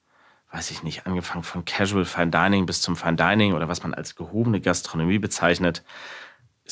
[0.51, 3.95] weiß ich nicht, angefangen von Casual Fine Dining bis zum Fine Dining oder was man
[3.95, 5.83] als gehobene Gastronomie bezeichnet,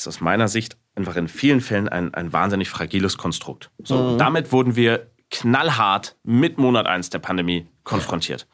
[0.01, 3.71] ist aus meiner Sicht einfach in vielen Fällen ein, ein wahnsinnig fragiles Konstrukt.
[3.83, 4.17] So, mhm.
[4.17, 8.47] Damit wurden wir knallhart mit Monat 1 der Pandemie konfrontiert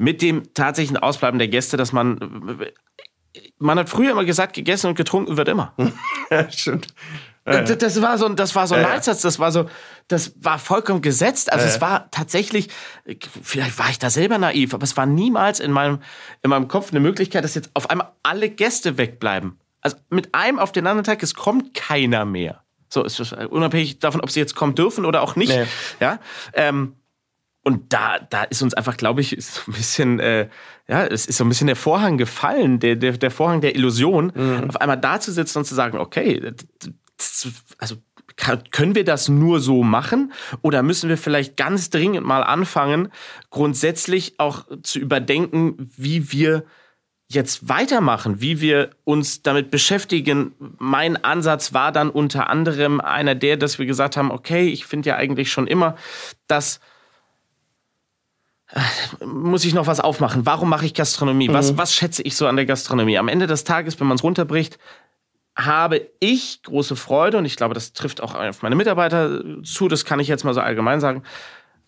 [0.00, 2.58] mit dem tatsächlichen Ausbleiben der Gäste, dass man
[3.58, 5.74] man hat früher immer gesagt, gegessen und getrunken wird immer.
[6.30, 6.88] ja, stimmt.
[7.46, 7.76] Ja, ja.
[7.76, 9.68] Das war so, das war so ein ja, Leitsatz, das war so,
[10.08, 11.52] das war vollkommen gesetzt.
[11.52, 12.68] Also es war tatsächlich,
[13.42, 16.00] vielleicht war ich da selber naiv, aber es war niemals in meinem,
[16.42, 19.58] in meinem Kopf eine Möglichkeit, dass jetzt auf einmal alle Gäste wegbleiben.
[19.80, 22.62] Also mit einem auf den anderen Tag, es kommt keiner mehr.
[22.88, 25.52] So ist es unabhängig davon, ob sie jetzt kommen dürfen oder auch nicht.
[25.52, 25.66] Nee.
[26.00, 26.18] Ja.
[26.54, 26.96] Ähm,
[27.62, 30.48] und da, da ist uns einfach, glaube ich, ist so ein bisschen, äh,
[30.88, 34.32] ja, es ist so ein bisschen der Vorhang gefallen, der, der, der Vorhang der Illusion,
[34.34, 34.70] mhm.
[34.70, 36.52] auf einmal da zu sitzen und zu sagen, okay,
[37.78, 37.96] also
[38.70, 43.12] können wir das nur so machen oder müssen wir vielleicht ganz dringend mal anfangen,
[43.50, 46.64] grundsätzlich auch zu überdenken, wie wir
[47.30, 50.52] jetzt weitermachen, wie wir uns damit beschäftigen.
[50.78, 55.10] Mein Ansatz war dann unter anderem einer der, dass wir gesagt haben, okay, ich finde
[55.10, 55.96] ja eigentlich schon immer,
[56.48, 56.80] dass
[59.24, 60.46] muss ich noch was aufmachen?
[60.46, 61.48] Warum mache ich Gastronomie?
[61.48, 61.54] Mhm.
[61.54, 63.18] Was, was schätze ich so an der Gastronomie?
[63.18, 64.78] Am Ende des Tages, wenn man es runterbricht,
[65.56, 70.04] habe ich große Freude und ich glaube, das trifft auch auf meine Mitarbeiter zu, das
[70.04, 71.22] kann ich jetzt mal so allgemein sagen.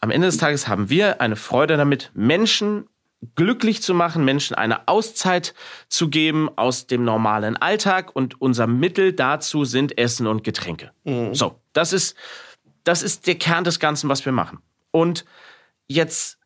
[0.01, 2.89] Am Ende des Tages haben wir eine Freude damit, Menschen
[3.37, 5.55] glücklich zu machen, Menschen eine Auszeit
[5.89, 10.91] zu geben aus dem normalen Alltag und unser Mittel dazu sind Essen und Getränke.
[11.05, 11.35] Mhm.
[11.35, 12.17] So, das ist,
[12.85, 14.59] das ist der Kern des Ganzen, was wir machen.
[14.91, 15.25] Und
[15.87, 16.39] jetzt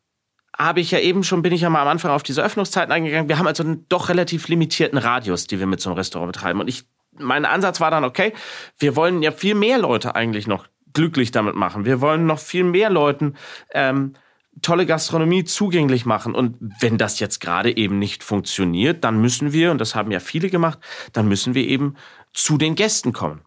[0.57, 3.29] habe ich ja eben schon, bin ich ja mal am Anfang auf diese Öffnungszeiten eingegangen.
[3.29, 6.59] Wir haben also einen doch relativ limitierten Radius, die wir mit so einem Restaurant betreiben.
[6.59, 8.33] Und ich, mein Ansatz war dann, okay,
[8.79, 11.85] wir wollen ja viel mehr Leute eigentlich noch glücklich damit machen.
[11.85, 13.35] Wir wollen noch viel mehr Leuten
[13.71, 14.13] ähm,
[14.61, 16.35] tolle Gastronomie zugänglich machen.
[16.35, 20.19] Und wenn das jetzt gerade eben nicht funktioniert, dann müssen wir, und das haben ja
[20.19, 20.79] viele gemacht,
[21.13, 21.95] dann müssen wir eben
[22.33, 23.41] zu den Gästen kommen.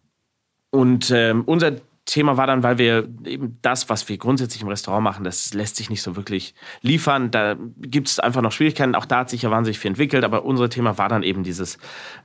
[0.71, 5.05] Und ähm, unser Thema war dann, weil wir eben das, was wir grundsätzlich im Restaurant
[5.05, 7.31] machen, das lässt sich nicht so wirklich liefern.
[7.31, 8.95] Da gibt es einfach noch Schwierigkeiten.
[8.95, 10.25] Auch da hat sich ja wahnsinnig viel entwickelt.
[10.25, 11.79] Aber unser Thema war dann eben dieses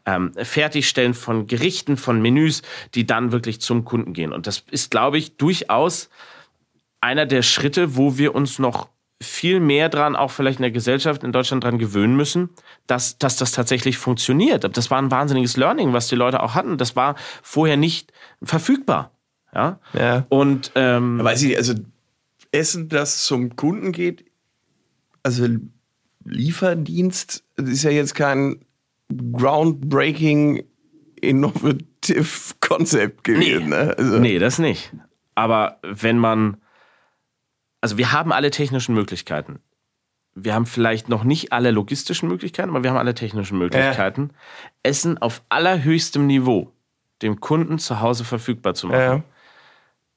[0.06, 2.62] ähm, Fertigstellen von Gerichten, von Menüs,
[2.96, 4.34] die dann wirklich zum Kunden gehen.
[4.34, 6.10] Und das ist, glaube ich, durchaus
[7.02, 8.90] einer der Schritte, wo wir uns noch
[9.22, 12.50] viel mehr dran, auch vielleicht in der Gesellschaft in Deutschland dran gewöhnen müssen,
[12.86, 14.78] dass, dass das tatsächlich funktioniert.
[14.78, 16.78] Das war ein wahnsinniges Learning, was die Leute auch hatten.
[16.78, 18.12] Das war vorher nicht
[18.44, 19.12] verfügbar.
[19.54, 19.80] Ja.
[19.94, 20.26] ja.
[20.30, 21.74] Und ähm, weiß ich, also
[22.52, 24.26] Essen, das zum Kunden geht,
[25.24, 25.48] also
[26.26, 28.66] Lieferdienst ist ja jetzt kein
[29.10, 30.64] groundbreaking
[31.22, 33.70] innovative Konzept gewesen.
[33.70, 33.76] Nee.
[33.76, 33.96] Ne?
[33.98, 34.20] Also.
[34.20, 34.92] nee, das nicht.
[35.36, 36.58] Aber wenn man,
[37.86, 39.60] also wir haben alle technischen Möglichkeiten.
[40.34, 44.38] Wir haben vielleicht noch nicht alle logistischen Möglichkeiten, aber wir haben alle technischen Möglichkeiten, ja.
[44.84, 46.72] Essen auf allerhöchstem Niveau
[47.22, 49.00] dem Kunden zu Hause verfügbar zu machen.
[49.00, 49.24] Ja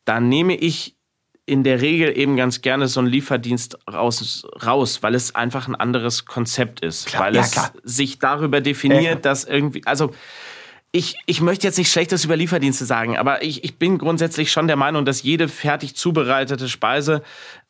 [0.08, 0.96] da nehme ich
[1.44, 5.74] in der Regel eben ganz gerne so einen Lieferdienst raus, raus weil es einfach ein
[5.74, 7.06] anderes Konzept ist.
[7.06, 7.72] Klar, weil ja, es klar.
[7.82, 9.14] sich darüber definiert, ja.
[9.16, 10.14] dass irgendwie, also
[10.92, 14.66] ich, ich möchte jetzt nicht Schlechtes über Lieferdienste sagen, aber ich, ich bin grundsätzlich schon
[14.66, 17.22] der Meinung, dass jede fertig zubereitete Speise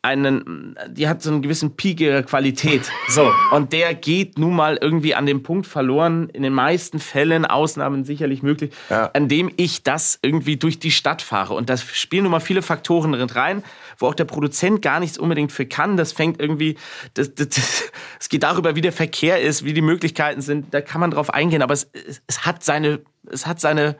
[0.03, 2.91] einen, die hat so einen gewissen Peak ihrer Qualität.
[3.11, 3.33] So.
[3.53, 8.05] Und der geht nun mal irgendwie an dem Punkt verloren, in den meisten Fällen, Ausnahmen
[8.05, 9.07] sicherlich möglich, ja.
[9.15, 11.55] an dem ich das irgendwie durch die Stadt fahre.
[11.55, 13.65] Und das spielen nun mal viele Faktoren drin rein,
[13.97, 15.97] wo auch der Produzent gar nichts unbedingt für kann.
[15.97, 16.77] Das fängt irgendwie,
[17.15, 20.75] das, das, das, es geht darüber, wie der Verkehr ist, wie die Möglichkeiten sind.
[20.75, 21.91] Da kann man drauf eingehen, aber es,
[22.27, 23.97] es hat seine, es hat seine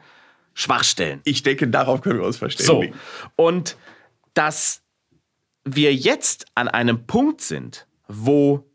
[0.53, 1.21] Schwachstellen.
[1.23, 2.65] Ich denke, darauf können wir uns verstehen.
[2.65, 2.83] So.
[3.35, 3.75] Und
[4.35, 4.83] das
[5.65, 8.65] wir jetzt an einem Punkt sind, wo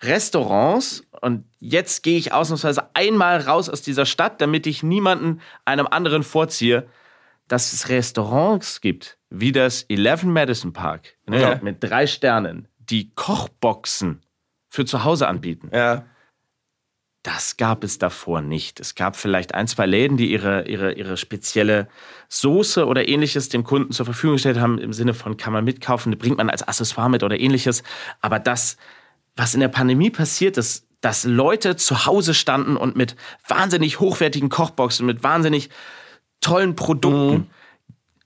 [0.00, 5.86] Restaurants, und jetzt gehe ich ausnahmsweise einmal raus aus dieser Stadt, damit ich niemanden einem
[5.86, 6.88] anderen vorziehe,
[7.48, 11.60] dass es Restaurants gibt, wie das 11 Madison Park ne, ja.
[11.62, 14.22] mit drei Sternen, die Kochboxen
[14.68, 15.70] für zu Hause anbieten.
[15.72, 16.04] Ja.
[17.22, 18.80] Das gab es davor nicht.
[18.80, 21.86] Es gab vielleicht ein, zwei Läden, die ihre, ihre, ihre spezielle
[22.28, 26.16] Soße oder ähnliches dem Kunden zur Verfügung gestellt haben, im Sinne von kann man mitkaufen,
[26.18, 27.84] bringt man als Accessoire mit oder ähnliches.
[28.20, 28.76] Aber das,
[29.36, 33.14] was in der Pandemie passiert ist, dass Leute zu Hause standen und mit
[33.46, 35.70] wahnsinnig hochwertigen Kochboxen, mit wahnsinnig
[36.40, 37.46] tollen Produkten mhm.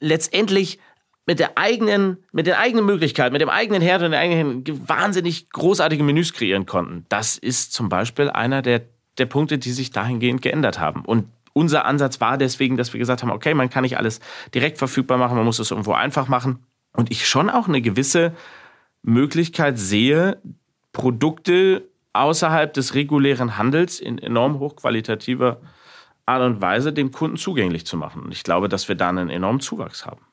[0.00, 0.78] letztendlich
[1.26, 5.50] mit der eigenen, mit den eigenen Möglichkeiten, mit dem eigenen Herd und den eigenen wahnsinnig
[5.50, 7.04] großartige Menüs kreieren konnten.
[7.08, 8.82] Das ist zum Beispiel einer der,
[9.18, 11.04] der Punkte, die sich dahingehend geändert haben.
[11.04, 14.20] Und unser Ansatz war deswegen, dass wir gesagt haben, okay, man kann nicht alles
[14.54, 16.60] direkt verfügbar machen, man muss es irgendwo einfach machen.
[16.92, 18.32] Und ich schon auch eine gewisse
[19.02, 20.40] Möglichkeit sehe,
[20.92, 25.60] Produkte außerhalb des regulären Handels in enorm hochqualitativer
[26.24, 28.22] Art und Weise dem Kunden zugänglich zu machen.
[28.22, 30.25] Und ich glaube, dass wir da einen enormen Zuwachs haben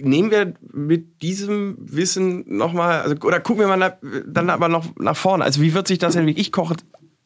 [0.00, 5.16] nehmen wir mit diesem Wissen nochmal, also, oder gucken wir mal dann aber noch nach
[5.16, 5.44] vorne.
[5.44, 6.40] Also wie wird sich das entwickeln?
[6.40, 6.76] Ich koche,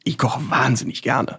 [0.05, 1.39] ich koche wahnsinnig gerne.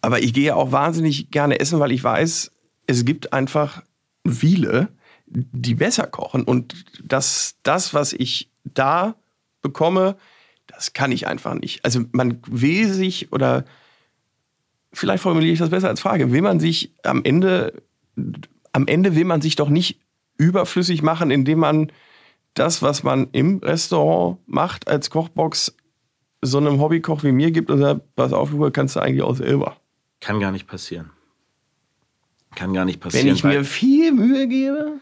[0.00, 2.52] Aber ich gehe auch wahnsinnig gerne essen, weil ich weiß,
[2.86, 3.82] es gibt einfach
[4.26, 4.88] viele,
[5.26, 6.44] die besser kochen.
[6.44, 9.16] Und das, das, was ich da
[9.62, 10.16] bekomme,
[10.66, 11.84] das kann ich einfach nicht.
[11.84, 13.64] Also man will sich, oder
[14.92, 17.82] vielleicht formuliere ich das besser als Frage, will man sich am Ende,
[18.72, 20.00] am Ende will man sich doch nicht
[20.38, 21.92] überflüssig machen, indem man
[22.54, 25.76] das, was man im Restaurant macht, als Kochbox
[26.42, 29.76] so einem Hobbykoch wie mir gibt und sagt, pass auf, kannst du eigentlich auch selber.
[30.20, 31.10] Kann gar nicht passieren.
[32.54, 33.26] Kann gar nicht passieren.
[33.26, 35.00] Wenn ich mir viel Mühe gebe?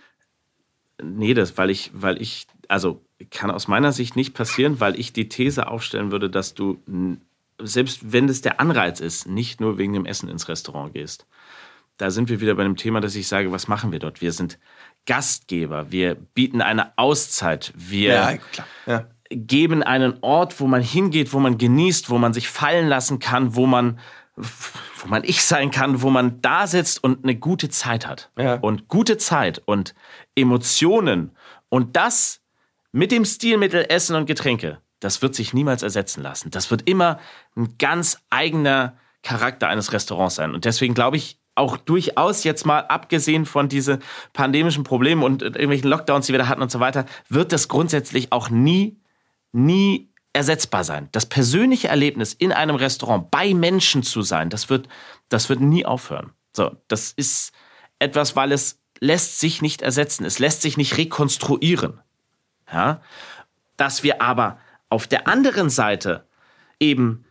[1.02, 5.12] Nee, das, weil ich, weil ich, also kann aus meiner Sicht nicht passieren, weil ich
[5.12, 6.78] die These aufstellen würde, dass du,
[7.60, 11.26] selbst wenn das der Anreiz ist, nicht nur wegen dem Essen ins Restaurant gehst.
[11.96, 14.20] Da sind wir wieder bei dem Thema, dass ich sage, was machen wir dort?
[14.20, 14.58] Wir sind
[15.06, 18.38] Gastgeber, wir bieten eine Auszeit, wir ja,
[18.86, 19.06] ja.
[19.30, 23.54] geben einen Ort, wo man hingeht, wo man genießt, wo man sich fallen lassen kann,
[23.54, 23.98] wo man,
[24.36, 28.30] wo man ich sein kann, wo man da sitzt und eine gute Zeit hat.
[28.38, 28.54] Ja.
[28.54, 29.94] Und gute Zeit und
[30.34, 31.32] Emotionen
[31.68, 32.40] und das
[32.92, 36.50] mit dem Stilmittel Essen und Getränke, das wird sich niemals ersetzen lassen.
[36.50, 37.18] Das wird immer
[37.56, 40.54] ein ganz eigener Charakter eines Restaurants sein.
[40.54, 43.98] Und deswegen glaube ich, auch durchaus jetzt mal abgesehen von diesen
[44.32, 48.32] pandemischen Problemen und irgendwelchen Lockdowns, die wir da hatten und so weiter, wird das grundsätzlich
[48.32, 49.00] auch nie,
[49.52, 51.08] nie ersetzbar sein.
[51.12, 54.88] Das persönliche Erlebnis in einem Restaurant bei Menschen zu sein, das wird,
[55.28, 56.32] das wird nie aufhören.
[56.52, 57.52] So, das ist
[57.98, 60.24] etwas, weil es lässt sich nicht ersetzen.
[60.24, 62.00] Es lässt sich nicht rekonstruieren.
[62.72, 63.00] Ja?
[63.76, 66.26] Dass wir aber auf der anderen Seite
[66.80, 67.24] eben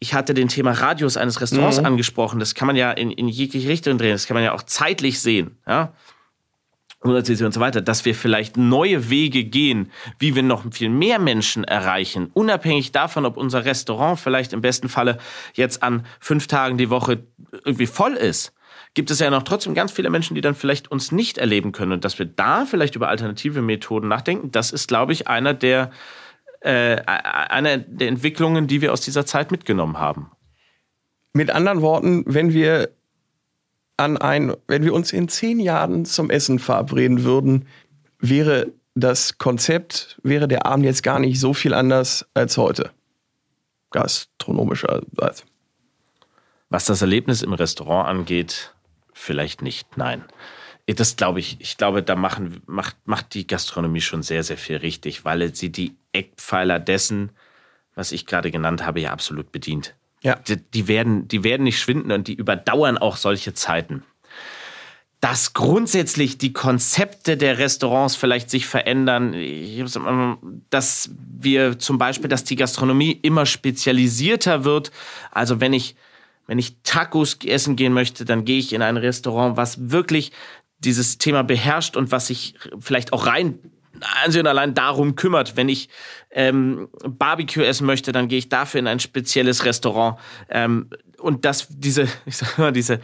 [0.00, 1.86] ich hatte den Thema Radius eines Restaurants mhm.
[1.86, 2.40] angesprochen.
[2.40, 4.12] Das kann man ja in, in jegliche Richtung drehen.
[4.12, 5.58] Das kann man ja auch zeitlich sehen.
[5.68, 5.92] Ja?
[7.02, 11.64] und so weiter, dass wir vielleicht neue Wege gehen, wie wir noch viel mehr Menschen
[11.64, 15.16] erreichen, unabhängig davon, ob unser Restaurant vielleicht im besten Falle
[15.54, 17.24] jetzt an fünf Tagen die Woche
[17.64, 18.52] irgendwie voll ist,
[18.92, 21.92] gibt es ja noch trotzdem ganz viele Menschen, die dann vielleicht uns nicht erleben können
[21.92, 24.50] und dass wir da vielleicht über alternative Methoden nachdenken.
[24.50, 25.90] Das ist, glaube ich, einer der
[26.60, 30.30] äh, eine der Entwicklungen, die wir aus dieser Zeit mitgenommen haben.
[31.32, 32.90] Mit anderen Worten, wenn wir
[33.96, 37.66] an ein, wenn wir uns in zehn Jahren zum Essen verabreden würden,
[38.18, 42.90] wäre das Konzept, wäre der Abend jetzt gar nicht so viel anders als heute.
[43.90, 45.44] Gastronomischerseits.
[46.68, 48.74] Was das Erlebnis im Restaurant angeht,
[49.12, 50.24] vielleicht nicht, nein.
[50.96, 54.76] Das glaube ich, ich glaube, da machen, macht, macht die Gastronomie schon sehr, sehr viel
[54.76, 57.30] richtig, weil sie die Eckpfeiler dessen,
[57.94, 59.94] was ich gerade genannt habe, ja absolut bedient.
[60.22, 60.36] Ja.
[60.36, 64.02] Die, die, werden, die werden nicht schwinden und die überdauern auch solche Zeiten.
[65.20, 69.34] Dass grundsätzlich die Konzepte der Restaurants vielleicht sich verändern,
[70.70, 74.92] dass wir zum Beispiel, dass die Gastronomie immer spezialisierter wird.
[75.30, 75.94] Also wenn ich,
[76.46, 80.32] wenn ich Tacos essen gehen möchte, dann gehe ich in ein Restaurant, was wirklich
[80.80, 83.58] dieses Thema beherrscht und was sich vielleicht auch rein
[84.22, 85.56] einzig und allein darum kümmert.
[85.56, 85.88] Wenn ich
[86.30, 90.18] ähm, Barbecue essen möchte, dann gehe ich dafür in ein spezielles Restaurant.
[90.48, 93.00] Ähm, und das, diese, ich sag mal, diese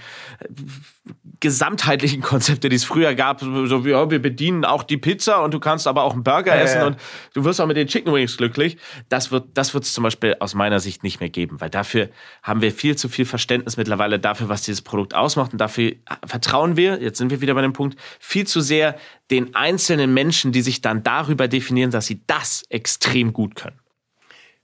[1.41, 5.53] gesamtheitlichen Konzepte, die es früher gab, so wie, ja, wir bedienen auch die Pizza und
[5.53, 6.87] du kannst aber auch einen Burger ja, essen ja.
[6.87, 6.97] und
[7.35, 8.77] du wirst auch mit den Chicken Wings glücklich.
[9.09, 12.09] Das wird, das wird es zum Beispiel aus meiner Sicht nicht mehr geben, weil dafür
[12.43, 15.93] haben wir viel zu viel Verständnis mittlerweile dafür, was dieses Produkt ausmacht und dafür
[16.25, 18.97] vertrauen wir, jetzt sind wir wieder bei dem Punkt, viel zu sehr
[19.31, 23.79] den einzelnen Menschen, die sich dann darüber definieren, dass sie das extrem gut können.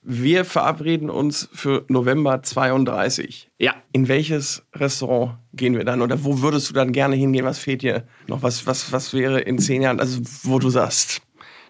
[0.05, 3.49] Wir verabreden uns für November 32.
[3.59, 3.75] Ja.
[3.93, 6.03] In welches Restaurant gehen wir dann?
[6.03, 7.45] Oder wo würdest du dann gerne hingehen?
[7.45, 8.43] Was fehlt dir noch?
[8.43, 11.23] Was, was, was wäre in zehn Jahren, also wo du sagst,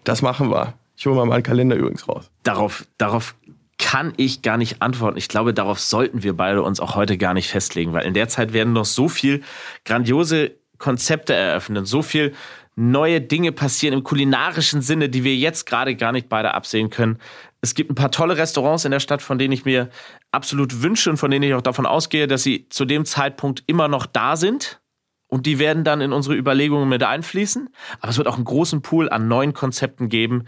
[0.04, 0.74] das machen wir?
[0.96, 2.30] Ich hole mal meinen Kalender übrigens raus.
[2.42, 3.34] Darauf, darauf
[3.78, 5.18] kann ich gar nicht antworten.
[5.18, 8.28] Ich glaube, darauf sollten wir beide uns auch heute gar nicht festlegen, weil in der
[8.28, 9.42] Zeit werden noch so viel
[9.84, 12.32] grandiose Konzepte eröffnen, so viel
[12.76, 17.18] neue Dinge passieren im kulinarischen Sinne, die wir jetzt gerade gar nicht beide absehen können.
[17.64, 19.88] Es gibt ein paar tolle Restaurants in der Stadt, von denen ich mir
[20.32, 23.86] absolut wünsche und von denen ich auch davon ausgehe, dass sie zu dem Zeitpunkt immer
[23.86, 24.80] noch da sind.
[25.28, 27.68] Und die werden dann in unsere Überlegungen mit einfließen.
[28.00, 30.44] Aber es wird auch einen großen Pool an neuen Konzepten geben,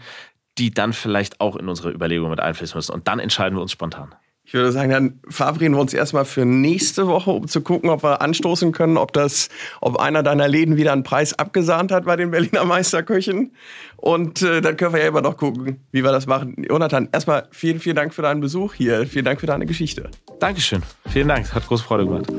[0.57, 2.93] die dann vielleicht auch in unsere Überlegungen mit einfließen müssen.
[2.93, 4.13] Und dann entscheiden wir uns spontan.
[4.47, 8.03] Ich würde sagen, dann verabreden wir uns erstmal für nächste Woche, um zu gucken, ob
[8.03, 9.49] wir anstoßen können, ob das,
[9.81, 13.53] ob einer deiner Läden wieder einen Preis abgesahnt hat bei den Berliner Meisterköchen.
[13.97, 16.63] Und äh, dann können wir ja immer noch gucken, wie wir das machen.
[16.69, 19.07] Jonathan, erstmal vielen, vielen Dank für deinen Besuch hier.
[19.07, 20.11] Vielen Dank für deine Geschichte.
[20.39, 20.83] Dankeschön.
[21.07, 21.51] Vielen Dank.
[21.51, 22.31] Hat große Freude gemacht.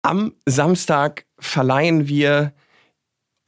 [0.00, 2.54] Am Samstag verleihen wir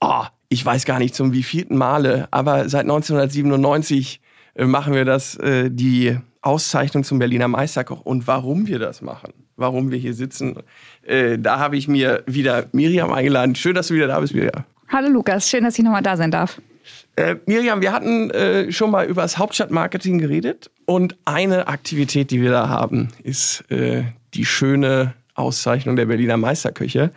[0.00, 4.20] oh, ich weiß gar nicht zum wievielten Male, aber seit 1997
[4.54, 8.00] äh, machen wir das, äh, die Auszeichnung zum Berliner Meisterkoch.
[8.00, 10.56] Und warum wir das machen, warum wir hier sitzen,
[11.02, 13.54] äh, da habe ich mir wieder Miriam eingeladen.
[13.54, 14.64] Schön, dass du wieder da bist, Miriam.
[14.88, 16.60] Hallo Lukas, schön, dass ich nochmal da sein darf.
[17.16, 22.40] Äh, Miriam, wir hatten äh, schon mal über das Hauptstadtmarketing geredet und eine Aktivität, die
[22.40, 27.12] wir da haben, ist die schöne Auszeichnung der Berliner Meisterköche.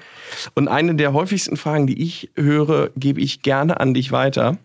[0.55, 4.57] Und eine der häufigsten Fragen, die ich höre, gebe ich gerne an dich weiter.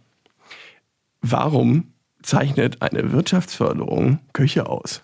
[1.23, 1.92] Warum
[2.23, 5.03] zeichnet eine Wirtschaftsförderung Köche aus?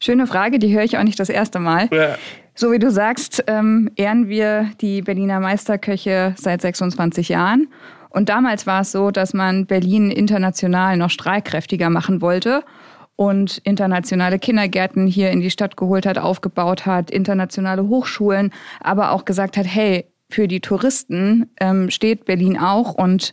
[0.00, 1.88] Schöne Frage, die höre ich auch nicht das erste Mal.
[1.92, 2.16] Ja.
[2.54, 7.68] So wie du sagst, ähm, ehren wir die Berliner Meisterköche seit 26 Jahren.
[8.10, 12.64] Und damals war es so, dass man Berlin international noch strahlkräftiger machen wollte
[13.18, 19.24] und internationale Kindergärten hier in die Stadt geholt hat, aufgebaut hat, internationale Hochschulen, aber auch
[19.24, 23.32] gesagt hat, hey, für die Touristen ähm, steht Berlin auch und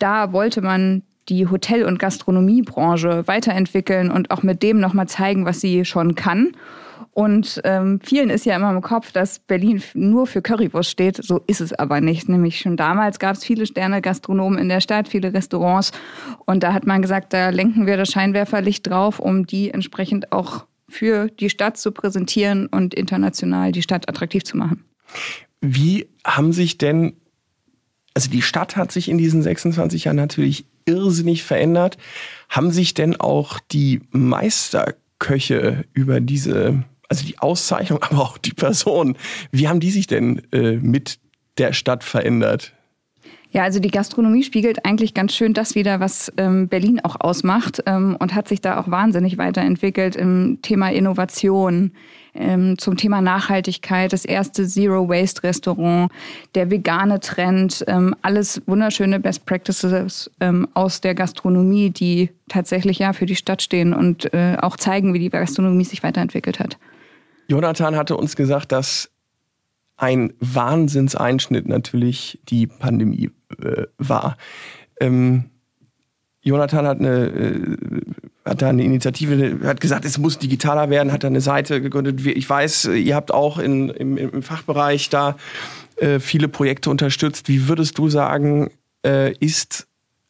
[0.00, 5.60] da wollte man die Hotel- und Gastronomiebranche weiterentwickeln und auch mit dem nochmal zeigen, was
[5.60, 6.50] sie schon kann.
[7.12, 11.16] Und ähm, vielen ist ja immer im Kopf, dass Berlin nur für Currywurst steht.
[11.16, 12.28] So ist es aber nicht.
[12.28, 15.90] Nämlich schon damals gab es viele Sterne-Gastronomen in der Stadt, viele Restaurants.
[16.46, 20.66] Und da hat man gesagt, da lenken wir das Scheinwerferlicht drauf, um die entsprechend auch
[20.88, 24.84] für die Stadt zu präsentieren und international die Stadt attraktiv zu machen.
[25.60, 27.14] Wie haben sich denn,
[28.14, 31.96] also die Stadt hat sich in diesen 26 Jahren natürlich irrsinnig verändert.
[32.48, 39.16] Haben sich denn auch die Meisterköche über diese also die Auszeichnung, aber auch die Person.
[39.52, 41.18] Wie haben die sich denn äh, mit
[41.58, 42.72] der Stadt verändert?
[43.52, 47.82] Ja, also die Gastronomie spiegelt eigentlich ganz schön das wieder, was ähm, Berlin auch ausmacht
[47.84, 51.90] ähm, und hat sich da auch wahnsinnig weiterentwickelt im Thema Innovation,
[52.32, 56.12] ähm, zum Thema Nachhaltigkeit, das erste Zero Waste Restaurant,
[56.54, 63.12] der vegane Trend, ähm, alles wunderschöne Best Practices ähm, aus der Gastronomie, die tatsächlich ja
[63.12, 66.78] für die Stadt stehen und äh, auch zeigen, wie die Gastronomie sich weiterentwickelt hat.
[67.50, 69.10] Jonathan hatte uns gesagt, dass
[69.96, 74.36] ein Wahnsinnseinschnitt natürlich die Pandemie äh, war.
[75.00, 75.50] Ähm,
[76.42, 77.76] Jonathan hat eine, äh,
[78.44, 82.24] hat da eine Initiative, hat gesagt, es muss digitaler werden, hat da eine Seite gegründet.
[82.24, 85.36] Ich weiß, ihr habt auch in, im, im Fachbereich da
[85.96, 87.48] äh, viele Projekte unterstützt.
[87.48, 88.70] Wie würdest du sagen,
[89.04, 89.88] äh, ist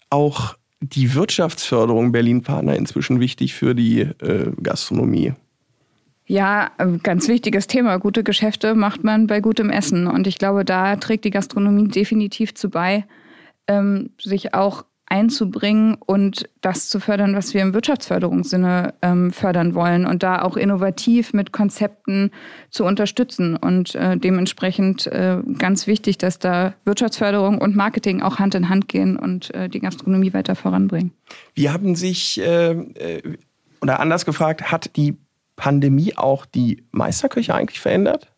[0.08, 5.34] auch die Wirtschaftsförderung Berlin-Partner inzwischen wichtig für die äh, Gastronomie?
[6.30, 6.70] Ja,
[7.02, 7.96] ganz wichtiges Thema.
[7.96, 10.06] Gute Geschäfte macht man bei gutem Essen.
[10.06, 13.04] Und ich glaube, da trägt die Gastronomie definitiv zu bei,
[13.66, 20.06] ähm, sich auch einzubringen und das zu fördern, was wir im Wirtschaftsförderungssinne ähm, fördern wollen
[20.06, 22.30] und da auch innovativ mit Konzepten
[22.70, 23.56] zu unterstützen.
[23.56, 28.86] Und äh, dementsprechend äh, ganz wichtig, dass da Wirtschaftsförderung und Marketing auch Hand in Hand
[28.86, 31.10] gehen und äh, die Gastronomie weiter voranbringen.
[31.54, 33.36] Wie haben sich, äh, äh,
[33.80, 35.16] oder anders gefragt, hat die
[35.60, 38.32] Pandemie auch die Meisterküche eigentlich verändert?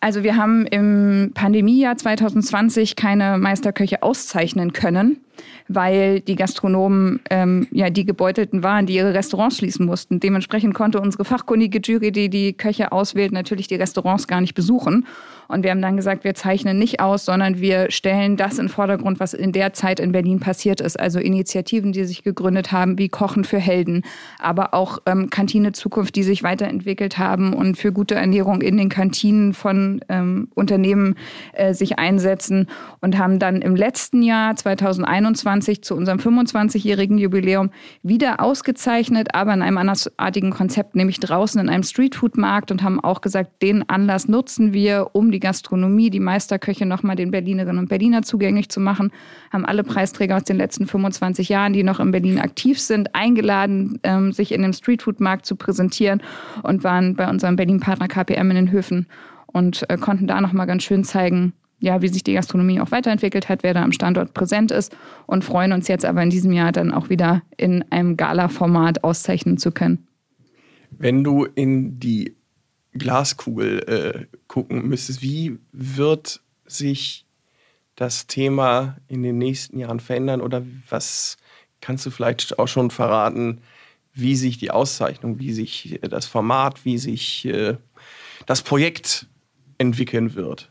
[0.00, 5.20] Also wir haben im Pandemiejahr 2020 keine Meisterköche auszeichnen können,
[5.68, 10.20] weil die Gastronomen ähm, ja die Gebeutelten waren, die ihre Restaurants schließen mussten.
[10.20, 15.06] Dementsprechend konnte unsere fachkundige Jury, die die Köche auswählt, natürlich die Restaurants gar nicht besuchen.
[15.52, 19.20] Und wir haben dann gesagt, wir zeichnen nicht aus, sondern wir stellen das in Vordergrund,
[19.20, 20.98] was in der Zeit in Berlin passiert ist.
[20.98, 24.02] Also Initiativen, die sich gegründet haben, wie Kochen für Helden,
[24.38, 28.88] aber auch ähm, Kantine Zukunft, die sich weiterentwickelt haben und für gute Ernährung in den
[28.88, 31.16] Kantinen von ähm, Unternehmen
[31.52, 32.68] äh, sich einsetzen
[33.02, 37.72] und haben dann im letzten Jahr 2021 zu unserem 25-jährigen Jubiläum
[38.02, 43.20] wieder ausgezeichnet, aber in einem andersartigen Konzept, nämlich draußen in einem Streetfood-Markt und haben auch
[43.20, 48.22] gesagt, den Anlass nutzen wir, um die Gastronomie, die Meisterköche nochmal den Berlinerinnen und Berliner
[48.22, 49.12] zugänglich zu machen.
[49.52, 54.00] Haben alle Preisträger aus den letzten 25 Jahren, die noch in Berlin aktiv sind, eingeladen,
[54.04, 56.22] ähm, sich in dem Streetfood-Markt zu präsentieren
[56.62, 59.06] und waren bei unserem Berlin-Partner KPM in den Höfen
[59.48, 63.48] und äh, konnten da nochmal ganz schön zeigen, ja, wie sich die Gastronomie auch weiterentwickelt
[63.48, 66.72] hat, wer da am Standort präsent ist und freuen uns jetzt aber in diesem Jahr
[66.72, 70.06] dann auch wieder in einem Gala-Format auszeichnen zu können.
[70.90, 72.36] Wenn du in die
[72.92, 77.26] Glaskugel äh, gucken müsstest, wie wird sich
[77.96, 80.40] das Thema in den nächsten Jahren verändern?
[80.40, 81.36] Oder was
[81.80, 83.60] kannst du vielleicht auch schon verraten,
[84.14, 87.76] wie sich die Auszeichnung, wie sich das Format, wie sich äh,
[88.46, 89.26] das Projekt
[89.78, 90.70] entwickeln wird?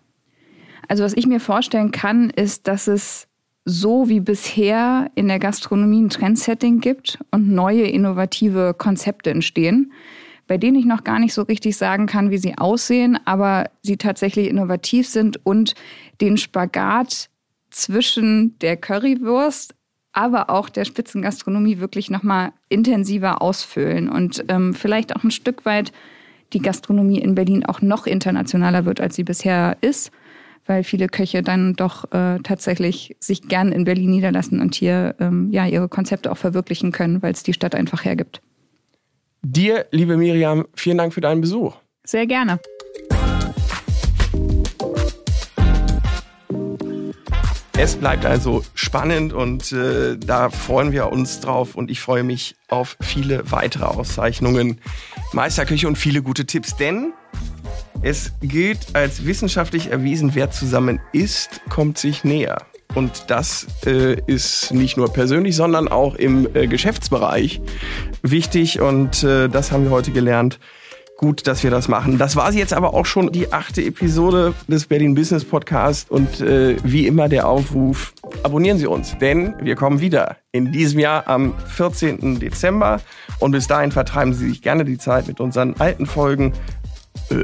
[0.88, 3.28] Also was ich mir vorstellen kann, ist, dass es
[3.66, 9.92] so wie bisher in der Gastronomie ein Trendsetting gibt und neue innovative Konzepte entstehen
[10.52, 13.96] bei denen ich noch gar nicht so richtig sagen kann, wie sie aussehen, aber sie
[13.96, 15.76] tatsächlich innovativ sind und
[16.20, 17.30] den Spagat
[17.70, 19.74] zwischen der Currywurst,
[20.12, 25.94] aber auch der Spitzengastronomie wirklich nochmal intensiver ausfüllen und ähm, vielleicht auch ein Stück weit
[26.52, 30.12] die Gastronomie in Berlin auch noch internationaler wird, als sie bisher ist,
[30.66, 35.50] weil viele Köche dann doch äh, tatsächlich sich gern in Berlin niederlassen und hier ähm,
[35.54, 38.42] ja ihre Konzepte auch verwirklichen können, weil es die Stadt einfach hergibt.
[39.44, 41.76] Dir, liebe Miriam, vielen Dank für deinen Besuch.
[42.04, 42.60] Sehr gerne.
[47.76, 52.56] Es bleibt also spannend und äh, da freuen wir uns drauf und ich freue mich
[52.70, 54.80] auf viele weitere Auszeichnungen,
[55.34, 57.14] Meisterküche und viele gute Tipps, denn
[58.04, 62.60] es gilt als wissenschaftlich erwiesen, wer zusammen isst, kommt sich näher.
[62.96, 67.62] Und das äh, ist nicht nur persönlich, sondern auch im äh, Geschäftsbereich
[68.22, 68.80] wichtig.
[68.80, 70.60] Und äh, das haben wir heute gelernt.
[71.18, 72.18] Gut, dass wir das machen.
[72.18, 76.10] Das war sie jetzt aber auch schon die achte Episode des Berlin Business Podcast.
[76.10, 81.00] Und äh, wie immer der Aufruf, abonnieren Sie uns, denn wir kommen wieder in diesem
[81.00, 82.40] Jahr am 14.
[82.40, 83.02] Dezember.
[83.38, 86.54] Und bis dahin vertreiben Sie sich gerne die Zeit mit unseren alten Folgen.
[87.30, 87.44] Äh,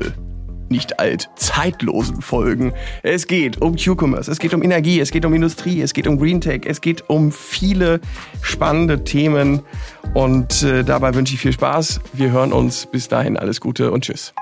[0.69, 2.73] nicht alt, zeitlosen Folgen.
[3.03, 6.17] Es geht um Q-Commerce, es geht um Energie, es geht um Industrie, es geht um
[6.17, 7.99] Green Tech, es geht um viele
[8.41, 9.61] spannende Themen
[10.13, 12.01] und äh, dabei wünsche ich viel Spaß.
[12.13, 14.33] Wir hören uns bis dahin alles Gute und tschüss.